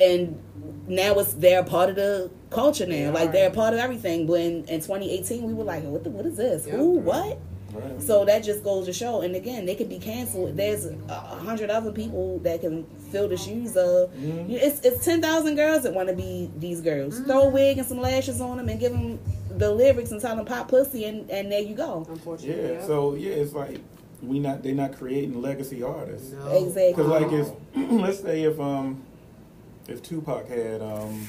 and 0.00 0.40
now 0.86 1.14
it's 1.14 1.34
they're 1.34 1.64
part 1.64 1.90
of 1.90 1.96
the 1.96 2.30
culture 2.50 2.86
now. 2.86 2.94
They 2.94 3.10
like 3.10 3.28
are. 3.30 3.32
they're 3.32 3.50
part 3.50 3.74
of 3.74 3.80
everything. 3.80 4.26
When 4.26 4.64
in 4.66 4.80
2018 4.80 5.42
we 5.42 5.54
were 5.54 5.64
like, 5.64 5.82
what 5.84 6.04
the, 6.04 6.10
what 6.10 6.24
is 6.26 6.36
this? 6.36 6.66
Yep. 6.66 6.76
Who? 6.76 6.90
What? 6.98 7.38
Right. 7.72 8.00
So 8.00 8.24
that 8.24 8.42
just 8.44 8.64
goes 8.64 8.86
to 8.86 8.92
show. 8.94 9.20
And 9.20 9.36
again, 9.36 9.66
they 9.66 9.74
could 9.74 9.90
be 9.90 9.98
canceled. 9.98 10.56
There's 10.56 10.86
a 10.86 10.96
a 11.08 11.14
hundred 11.44 11.68
other 11.70 11.92
people 11.92 12.38
that 12.40 12.60
can 12.62 12.84
fill 13.10 13.28
the 13.28 13.36
shoes 13.36 13.76
of. 13.76 14.10
Mhm. 14.14 14.50
It's 14.50 14.80
it's 14.80 15.04
ten 15.04 15.20
thousand 15.20 15.56
girls 15.56 15.82
that 15.82 15.92
want 15.92 16.08
to 16.08 16.14
be 16.14 16.50
these 16.58 16.80
girls. 16.80 17.18
Throw 17.20 17.42
a 17.42 17.48
wig 17.50 17.76
and 17.78 17.86
some 17.86 18.00
lashes 18.00 18.40
on 18.40 18.56
them 18.56 18.68
and 18.68 18.80
give 18.80 18.92
them 18.92 19.18
the 19.50 19.70
lyrics 19.70 20.12
and 20.12 20.20
tell 20.20 20.36
them 20.36 20.46
pop 20.46 20.68
pussy 20.68 21.04
and 21.04 21.28
and 21.30 21.50
there 21.52 21.60
you 21.60 21.74
go. 21.74 22.06
Unfortunately. 22.08 22.74
yeah. 22.74 22.86
So 22.86 23.14
yeah, 23.14 23.32
it's 23.32 23.52
like 23.52 23.80
we 24.22 24.38
not 24.40 24.62
they're 24.62 24.74
not 24.74 24.96
creating 24.98 25.40
legacy 25.40 25.82
artists. 25.82 26.32
no. 26.32 26.46
Exactly. 26.48 26.92
Because 26.92 27.06
like 27.06 27.32
if 27.32 27.48
let's 27.92 28.20
say 28.20 28.42
if 28.42 28.58
um 28.60 29.02
if 29.86 30.02
Tupac 30.02 30.48
had 30.48 30.82
um 30.82 31.26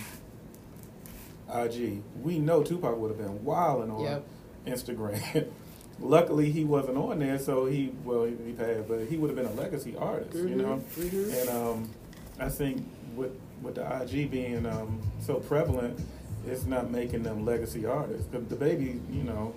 IG, 1.54 2.02
we 2.22 2.38
know 2.40 2.64
Tupac 2.64 2.98
would 2.98 3.10
have 3.10 3.18
been 3.18 3.44
wilding 3.44 3.92
on 3.92 4.02
Yep. 4.04 4.26
Instagram, 4.68 5.48
luckily 6.00 6.52
he 6.52 6.64
wasn't 6.64 6.98
on 6.98 7.20
there, 7.20 7.40
so 7.40 7.66
he 7.66 7.92
well 8.04 8.26
he, 8.26 8.36
he 8.46 8.54
passed, 8.54 8.88
but 8.88 9.06
he 9.08 9.18
would 9.18 9.30
have 9.30 9.38
been 9.38 9.48
a 9.48 9.62
legacy 9.62 9.96
artist, 9.98 10.36
you 10.36 10.56
know. 10.56 10.84
mhm. 10.96 11.42
And 11.42 11.50
um, 11.50 11.90
I 12.40 12.50
think 12.50 12.86
with 13.16 13.32
with 13.62 13.76
the 13.76 14.02
IG 14.04 14.30
being 14.30 14.66
um, 14.66 15.02
so 15.20 15.36
prevalent, 15.36 16.00
it's 16.46 16.66
not 16.66 16.92
making 16.92 17.24
them 17.24 17.46
legacy 17.46 17.86
artists. 17.86 18.28
The, 18.28 18.38
DaBaby, 18.40 19.14
you 19.14 19.24
know, 19.24 19.54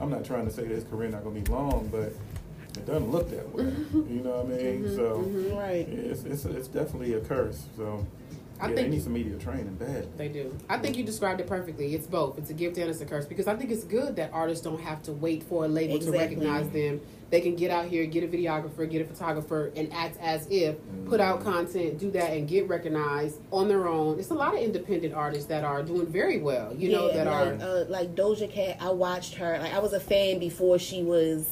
I'm 0.00 0.10
not 0.10 0.24
trying 0.24 0.44
to 0.46 0.52
say 0.52 0.62
that 0.62 0.70
his 0.74 0.84
career 0.84 1.08
not 1.08 1.22
gonna 1.24 1.40
be 1.40 1.50
long, 1.50 1.88
but 1.92 2.12
it 2.76 2.86
doesn't 2.86 3.10
look 3.10 3.30
that 3.30 3.52
way. 3.54 3.64
You 3.92 4.22
know 4.22 4.42
what 4.42 4.46
I 4.58 4.62
mean? 4.62 4.84
Mhm, 4.84 4.96
so 4.96 5.18
mhm. 5.24 5.56
Right. 5.56 5.88
it's, 5.88 6.24
it's 6.24 6.44
it's 6.44 6.68
definitely 6.68 7.14
a 7.14 7.20
curse. 7.20 7.62
So 7.76 8.06
I 8.60 8.68
yeah, 8.68 8.74
think- 8.74 8.76
they 8.88 8.88
need 8.96 9.02
some 9.02 9.12
media 9.12 9.36
training 9.38 9.74
bad. 9.74 10.06
They 10.16 10.28
do. 10.28 10.56
I 10.68 10.78
think 10.78 10.96
you 10.96 11.04
described 11.04 11.40
it 11.40 11.46
perfectly. 11.46 11.94
It's 11.94 12.06
both. 12.06 12.38
It's 12.38 12.50
a 12.50 12.54
gift 12.54 12.78
and 12.78 12.88
it's 12.88 13.00
a 13.00 13.06
curse 13.06 13.26
because 13.26 13.46
I 13.48 13.56
think 13.56 13.70
it's 13.70 13.84
good 13.84 14.16
that 14.16 14.30
artists 14.32 14.64
don't 14.64 14.80
have 14.80 15.02
to 15.04 15.12
wait 15.12 15.42
for 15.42 15.64
a 15.64 15.68
label 15.68 15.96
Exactly. 15.96 16.18
to 16.18 16.24
recognize 16.24 16.68
them. 16.70 17.00
They 17.30 17.40
can 17.40 17.56
get 17.56 17.70
out 17.70 17.86
here, 17.86 18.04
get 18.04 18.24
a 18.24 18.26
videographer, 18.28 18.88
get 18.90 19.00
a 19.00 19.06
photographer, 19.06 19.72
and 19.74 19.90
act 19.90 20.18
as 20.20 20.46
if, 20.50 20.76
put 21.06 21.18
out 21.18 21.40
Mhm. 21.40 21.44
content, 21.44 21.98
do 21.98 22.10
that, 22.10 22.30
and 22.34 22.46
get 22.46 22.68
recognized 22.68 23.38
on 23.50 23.68
their 23.68 23.88
own. 23.88 24.18
It's 24.18 24.28
a 24.30 24.34
lot 24.34 24.52
of 24.54 24.60
independent 24.60 25.14
artists 25.14 25.46
that 25.46 25.64
are 25.64 25.82
doing 25.82 26.06
very 26.06 26.38
well. 26.40 26.74
You 26.76 26.92
know 26.92 27.08
that 27.10 27.26
like, 27.26 27.60
are. 27.60 27.64
uh, 27.64 27.84
like 27.88 28.14
Doja 28.14 28.50
Cat. 28.50 28.76
I 28.80 28.90
watched 28.90 29.34
her. 29.36 29.58
Like 29.58 29.72
I 29.72 29.78
was 29.78 29.94
a 29.94 30.00
fan 30.00 30.38
before 30.38 30.78
she 30.78 31.02
was 31.02 31.46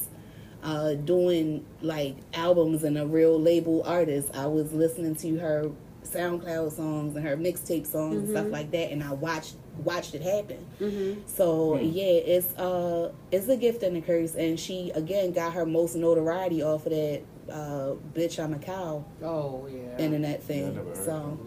uh, 0.63 0.95
doing 0.95 1.65
like 1.83 2.17
albums 2.35 2.85
and 2.85 2.99
a 2.99 3.07
real 3.07 3.41
label 3.41 3.83
artist. 3.85 4.31
I 4.35 4.47
was 4.47 4.73
listening 4.73 5.15
to 5.17 5.39
her 5.39 5.71
SoundCloud 6.05 6.73
songs 6.73 7.15
and 7.17 7.27
her 7.27 7.37
mixtape 7.37 7.87
songs 7.87 8.21
and 8.23 8.29
stuff 8.31 8.47
Mhm. 8.47 8.53
like 8.53 8.71
that, 8.73 8.91
and 8.91 9.03
I 9.03 9.13
watched 9.13 9.55
watched 9.85 10.15
it 10.15 10.23
happen. 10.23 10.59
hmm 10.79 11.13
So 11.27 11.77
Hmm. 11.77 11.85
yeah, 11.85 12.05
it's 12.05 12.55
uh 12.59 13.13
it's 13.31 13.49
a 13.49 13.57
gift 13.57 13.83
and 13.83 13.97
a 13.97 14.01
curse, 14.01 14.35
and 14.35 14.59
she 14.59 14.91
again 14.95 15.33
got 15.33 15.53
her 15.55 15.65
most 15.65 15.95
notoriety 15.97 16.63
off 16.63 16.87
of 16.87 16.93
that 16.93 17.23
uh, 17.51 17.95
bitch 18.15 18.39
I'm 18.43 18.55
a 18.55 18.59
cow 18.59 19.05
Oh 19.23 19.67
yeah. 19.69 19.99
internet 20.05 20.31
Yeah, 20.31 20.37
I 20.37 20.47
thing. 20.47 20.75
never 20.77 20.95
so. 20.95 21.39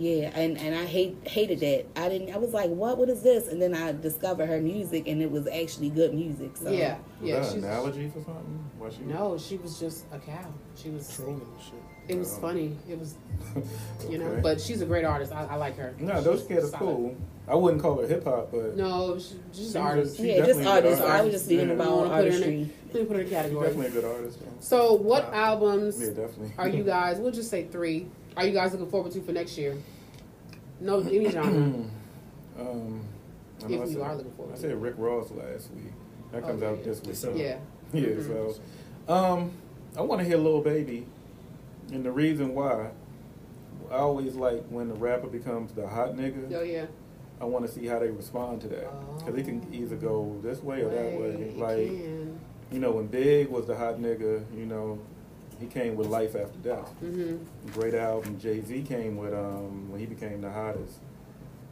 Yeah. 0.00 0.10
Yeah, 0.22 0.30
and 0.38 0.56
and 0.58 0.74
I 0.74 0.86
hate 0.86 1.18
hated 1.28 1.60
that. 1.60 1.84
I 1.94 2.08
didn't. 2.08 2.34
I 2.34 2.38
was 2.38 2.52
like, 2.54 2.70
"What? 2.70 2.96
What 2.96 3.08
is 3.10 3.22
this?" 3.22 3.48
And 3.48 3.60
then 3.60 3.74
I 3.74 3.92
discovered 3.92 4.46
her 4.46 4.58
music, 4.60 5.06
and 5.06 5.20
it 5.22 5.30
was 5.30 5.46
actually 5.46 5.90
good 5.90 6.14
music. 6.14 6.56
So 6.56 6.70
Yeah. 6.70 6.96
Was 7.20 7.28
Yeah. 7.28 7.40
that 7.40 7.44
She's, 7.52 7.54
analogy 7.62 8.08
for 8.08 8.20
something? 8.24 8.64
Was 8.78 8.94
she? 8.94 9.02
no, 9.02 9.36
she 9.36 9.56
was 9.58 9.78
just 9.78 10.06
a 10.12 10.18
cow. 10.18 10.52
She 10.74 10.88
was. 10.90 11.14
Trolling 11.14 11.42
shit. 11.62 11.74
It 12.08 12.18
was 12.18 12.36
funny. 12.38 12.76
It 12.88 12.98
was, 12.98 13.14
you 14.08 14.18
know. 14.18 14.26
Okay. 14.26 14.40
But 14.40 14.60
she's 14.60 14.80
a 14.80 14.86
great 14.86 15.04
artist. 15.04 15.32
I, 15.32 15.44
I 15.44 15.56
like 15.56 15.76
her. 15.76 15.94
No, 16.00 16.14
Doja 16.14 16.48
Cat 16.48 16.58
is 16.58 16.70
Solid. 16.70 16.78
cool. 16.80 17.16
I 17.46 17.54
wouldn't 17.54 17.82
call 17.82 18.00
her 18.00 18.06
hip 18.06 18.24
hop, 18.24 18.50
but 18.52 18.76
No, 18.76 19.18
she, 19.18 19.34
she's 19.52 19.58
She's 19.66 19.74
an 19.74 19.82
a- 19.82 19.84
artist. 19.84 20.16
she 20.16 20.28
yeah, 20.28 20.36
just 20.38 20.60
definitely 20.60 20.66
artists. 20.72 21.04
I 21.04 21.20
was 21.22 21.32
just 21.32 21.44
speaking 21.46 21.66
Yeah. 21.66 21.72
I 21.72 21.76
about 21.76 21.90
wanna 21.96 22.08
put 22.08 22.14
her 22.14 22.20
in 22.20 22.24
artistry. 22.32 22.70
Let 22.86 22.94
me 22.94 23.04
put 23.04 23.16
her 23.16 23.20
in 23.22 23.26
a 23.26 23.28
she's 23.28 23.36
category. 23.36 23.66
definitely 23.68 23.86
a 23.86 24.00
good 24.00 24.04
artist. 24.16 24.40
though. 24.40 24.46
So, 24.60 24.94
what 24.94 25.24
Wow. 25.32 25.34
albums 25.34 26.00
Yeah, 26.00 26.06
definitely. 26.08 26.52
are 26.58 26.68
you 26.68 26.82
guys? 26.96 27.18
We'll 27.18 27.32
just 27.32 27.50
say 27.50 27.64
three. 27.64 28.06
Are 28.36 28.46
you 28.46 28.52
guys 28.52 28.72
looking 28.72 28.90
forward 28.90 29.12
to 29.12 29.20
for 29.22 29.32
next 29.32 29.56
year? 29.58 29.76
No, 30.80 31.00
any 31.00 31.28
genre. 31.30 31.50
um, 32.58 33.00
I 33.60 33.64
If 33.64 33.70
know 33.70 33.82
I 33.82 33.84
you 33.84 33.92
said- 33.92 34.00
are 34.02 34.16
looking 34.16 34.32
forward 34.32 34.54
I 34.54 34.58
said 34.58 34.70
it. 34.70 34.76
Rick 34.76 34.94
Ross 34.98 35.30
last 35.30 35.70
week. 35.72 35.92
That 36.32 36.44
Oh, 36.44 36.46
comes 36.46 36.62
yeah. 36.62 36.68
out 36.68 36.84
this 36.84 37.00
week. 37.00 37.10
December. 37.10 37.38
yeah. 37.38 37.58
Yeah, 37.92 38.06
Mhm. 38.06 38.54
so 39.08 39.12
um, 39.12 39.50
I 39.96 40.02
want 40.02 40.20
to 40.20 40.24
hear 40.26 40.36
Lil 40.36 40.60
Baby, 40.62 41.06
and 41.92 42.04
the 42.04 42.12
reason 42.12 42.54
why, 42.54 42.90
I 43.90 43.96
always 43.96 44.36
like 44.36 44.64
when 44.68 44.86
the 44.88 44.94
rapper 44.94 45.26
becomes 45.26 45.72
the 45.72 45.88
hot 45.88 46.14
nigga. 46.16 46.54
Oh 46.54 46.62
yeah. 46.62 46.86
I 47.40 47.46
want 47.46 47.66
to 47.66 47.72
see 47.72 47.86
how 47.86 47.98
they 47.98 48.10
respond 48.10 48.60
to 48.60 48.68
that 48.68 48.86
because 49.18 49.34
it 49.36 49.44
can 49.44 49.66
Oh. 49.68 49.74
either 49.74 49.96
go 49.96 50.36
this 50.42 50.62
way 50.62 50.82
or 50.82 50.90
that 50.90 51.18
way. 51.20 51.30
Right, 51.30 51.40
it 51.40 51.58
Like 51.58 51.86
can. 51.88 52.38
you 52.70 52.78
know, 52.78 52.92
when 52.92 53.08
Big 53.08 53.48
was 53.48 53.66
the 53.66 53.74
hot 53.76 53.98
nigga, 54.00 54.44
you 54.56 54.66
know, 54.66 55.00
he 55.60 55.66
came 55.66 55.94
with 55.96 56.06
Life 56.08 56.34
After 56.34 56.58
Death. 56.58 56.92
Mhm. 57.02 57.38
Great 57.72 57.94
album. 57.94 58.38
Jay 58.38 58.60
Z 58.62 58.82
came 58.82 59.16
with 59.16 59.34
um, 59.34 59.90
when 59.90 60.00
he 60.00 60.06
became 60.06 60.40
the 60.40 60.50
hottest, 60.50 60.98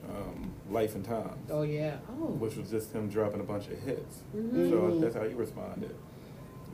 um, 0.09 0.53
Life 0.71 0.95
and 0.95 1.05
Times, 1.05 1.51
Oh 1.51 1.63
yeah. 1.63 1.97
Oh. 2.11 2.27
which 2.27 2.57
was 2.57 2.71
just 2.71 2.93
him 2.93 3.09
dropping 3.09 3.41
a 3.41 3.45
bunch 3.45 3.69
of 3.69 3.79
hits. 3.81 4.23
Mhm. 4.37 4.71
So 4.71 5.01
that's 5.01 5.15
how 5.17 5.25
he 5.25 5.35
responded. 5.35 5.95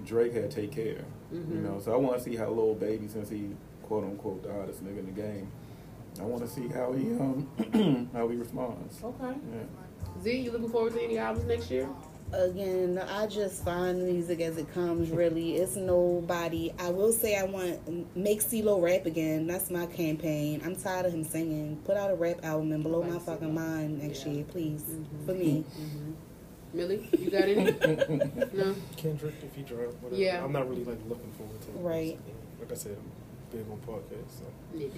Drake 0.05 0.33
had 0.35 0.51
Take 0.51 0.73
Care, 0.73 1.05
you 1.33 1.39
Mhm. 1.39 1.63
know. 1.63 1.79
So 1.81 1.93
I 1.93 1.97
want 1.97 2.19
to 2.19 2.23
see 2.23 2.37
how 2.37 2.51
Lil 2.51 2.75
Baby, 2.75 3.07
since 3.09 3.29
he 3.31 3.51
quote 3.85 4.05
unquote 4.05 4.43
the 4.43 4.53
hottest 4.53 4.85
nigga 4.85 4.99
in 4.99 5.07
the 5.07 5.13
game, 5.13 5.49
I 6.21 6.25
want 6.25 6.43
to 6.43 6.49
see 6.49 6.69
how 6.69 6.93
he 6.93 7.13
um 7.13 8.09
how 8.13 8.29
he 8.29 8.37
responds. 8.37 9.03
Okay. 9.03 9.35
Yeah. 9.53 10.23
Z, 10.23 10.37
you 10.37 10.51
looking 10.53 10.69
forward 10.69 10.93
to 10.95 11.03
any 11.03 11.19
albums 11.19 11.47
next 11.47 11.71
year? 11.71 11.89
Again, 12.37 12.99
I 12.99 13.27
just 13.27 13.65
find 13.65 14.03
music 14.05 14.41
as 14.41 14.57
it 14.59 14.73
comes. 14.75 15.11
Really, 15.11 15.57
it's 15.57 15.77
nobody. 15.77 16.73
I 16.79 16.91
will 16.91 17.13
say 17.13 17.37
I 17.37 17.45
want 17.45 18.17
make 18.17 18.41
CeeLo 18.43 18.83
rap 18.83 19.07
again. 19.07 19.47
That's 19.47 19.71
my 19.71 19.87
campaign. 19.87 20.61
I'm 20.65 20.75
tired 20.77 21.07
of 21.07 21.13
him 21.15 21.25
singing. 21.25 21.77
Put 21.85 21.97
out 21.97 22.11
a 22.11 22.15
rap 22.17 22.45
album 22.45 22.73
and 22.73 22.83
blow 22.83 23.03
my 23.03 23.19
fucking 23.19 23.51
CeeLo. 23.51 23.55
mind 23.55 24.03
next 24.03 24.27
Yeah. 24.27 24.33
year, 24.33 24.45
please, 24.45 24.83
Mhm. 24.83 25.27
for 25.27 25.35
me. 25.35 25.65
Mm-hmm. 25.79 26.13
Millie, 26.77 27.09
you 27.19 27.31
got 27.31 27.43
any? 27.45 27.65
no. 28.53 28.75
Kendrick, 28.97 29.35
if 29.45 29.55
he 29.55 29.63
drop, 29.63 29.95
whatever. 30.03 30.21
Yeah. 30.21 30.45
I'm 30.45 30.51
not 30.53 30.69
really 30.69 30.85
like 30.85 30.99
looking 31.09 31.31
forward 31.39 31.61
to 31.61 31.69
it. 31.69 31.77
Right. 31.77 32.19
Like 32.59 32.73
I 32.73 32.75
said, 32.75 32.97
I'm 32.99 33.57
big 33.57 33.71
on 33.71 33.79
podcasts, 33.87 34.39
so 34.41 34.45
Yeah. 34.77 34.89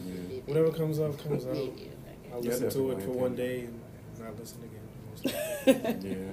whatever 0.47 0.71
comes 0.73 0.99
out, 1.01 1.19
comes 1.19 1.45
out. 1.45 1.55
I'll 1.55 2.43
Yeah, 2.43 2.51
listen 2.51 2.71
to 2.71 2.91
it 2.93 3.03
for 3.03 3.11
one 3.11 3.35
day 3.37 3.61
and 3.67 3.79
not 4.19 4.39
listen 4.39 4.59
again. 4.65 4.86
Yeah. 5.25 5.73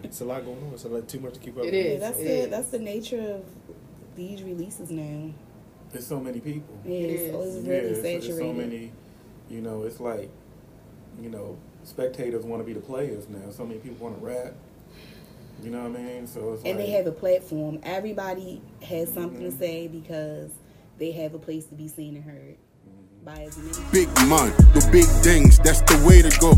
It's 0.04 0.22
a 0.22 0.26
lot 0.26 0.46
going 0.46 0.58
on. 0.64 0.74
It's 0.74 0.86
like 0.86 1.08
too 1.08 1.20
much 1.20 1.34
to 1.34 1.40
keep 1.40 1.58
up 1.58 1.64
It 1.64 1.72
with. 1.72 1.74
is. 1.74 1.94
Yeah, 1.94 2.00
that's 2.00 2.20
it 2.20 2.42
the 2.44 2.50
that's 2.56 2.70
the 2.70 2.80
nature 2.80 3.22
of 3.36 3.44
these 4.16 4.44
releases 4.44 4.92
now. 4.92 5.32
There's 5.92 6.08
so 6.08 6.20
many 6.20 6.40
people. 6.40 6.78
Yeah, 6.86 6.92
It 6.92 7.10
it's, 7.10 7.22
is. 7.36 7.56
it's 7.56 7.66
Yeah, 7.66 7.74
really 7.74 7.88
it's, 7.90 7.98
saturated. 8.02 8.30
it's 8.30 8.38
so 8.40 8.54
many. 8.54 8.92
You 9.50 9.62
know, 9.62 9.84
it's 9.84 10.00
like, 10.00 10.30
you 11.22 11.30
know, 11.30 11.58
spectators 11.84 12.46
want 12.46 12.62
to 12.62 12.66
be 12.66 12.74
the 12.74 12.80
players 12.80 13.28
now. 13.30 13.50
So 13.52 13.66
many 13.66 13.80
people 13.80 14.06
want 14.08 14.20
to 14.20 14.26
rap. 14.26 14.54
You 15.62 15.70
know 15.70 15.84
what 15.88 16.00
I 16.00 16.04
mean? 16.04 16.28
So 16.28 16.54
it's 16.54 16.64
and 16.64 16.78
like, 16.78 16.86
they 16.88 16.92
have 16.94 17.08
a 17.08 17.12
platform. 17.12 17.80
Everybody 17.84 18.62
has 18.82 19.12
something 19.14 19.42
Mhm. 19.42 19.52
to 19.52 19.58
say 19.58 19.88
because 19.88 20.52
they 20.98 21.12
have 21.12 21.34
a 21.36 21.40
place 21.40 21.66
to 21.66 21.76
be 21.76 21.88
seen 21.88 22.16
and 22.16 22.24
heard 22.26 22.56
Mhm. 22.88 23.24
by 23.26 23.44
as 23.44 23.58
many. 23.58 23.72
Big 23.92 24.10
money, 24.28 24.52
do 24.74 24.82
big 24.92 25.06
things, 25.24 25.60
that's 25.60 25.82
the 25.82 26.04
way 26.06 26.22
to 26.22 26.30
go. 26.40 26.54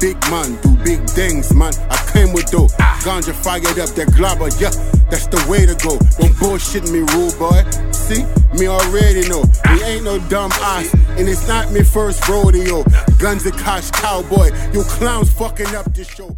Big 0.00 0.18
man, 0.30 0.56
do 0.62 0.76
big 0.84 1.02
things, 1.10 1.54
man. 1.54 1.72
I 1.90 1.96
came 2.12 2.32
with 2.32 2.50
dough. 2.50 2.68
Ganja 3.04 3.32
fired 3.32 3.78
up 3.78 3.90
that 3.96 4.08
globber, 4.08 4.50
yeah, 4.60 4.70
that's 5.10 5.26
the 5.26 5.44
way 5.48 5.64
to 5.64 5.74
go. 5.82 5.98
Don't 6.18 6.38
bullshit 6.38 6.90
me, 6.90 7.00
rude 7.14 7.38
boy. 7.38 7.64
See, 7.92 8.24
me 8.58 8.68
already 8.68 9.28
know. 9.28 9.44
We 9.72 9.82
ain't 9.84 10.04
no 10.04 10.18
dumb 10.28 10.52
ass, 10.52 10.92
and 11.18 11.28
it's 11.28 11.48
not 11.48 11.72
me 11.72 11.82
first 11.82 12.28
rodeo. 12.28 12.84
Guns 13.18 13.46
and 13.46 13.56
cash 13.58 13.90
cowboy, 13.90 14.50
you 14.72 14.82
clowns 14.84 15.32
fucking 15.32 15.74
up 15.74 15.92
this 15.94 16.08
show. 16.08 16.36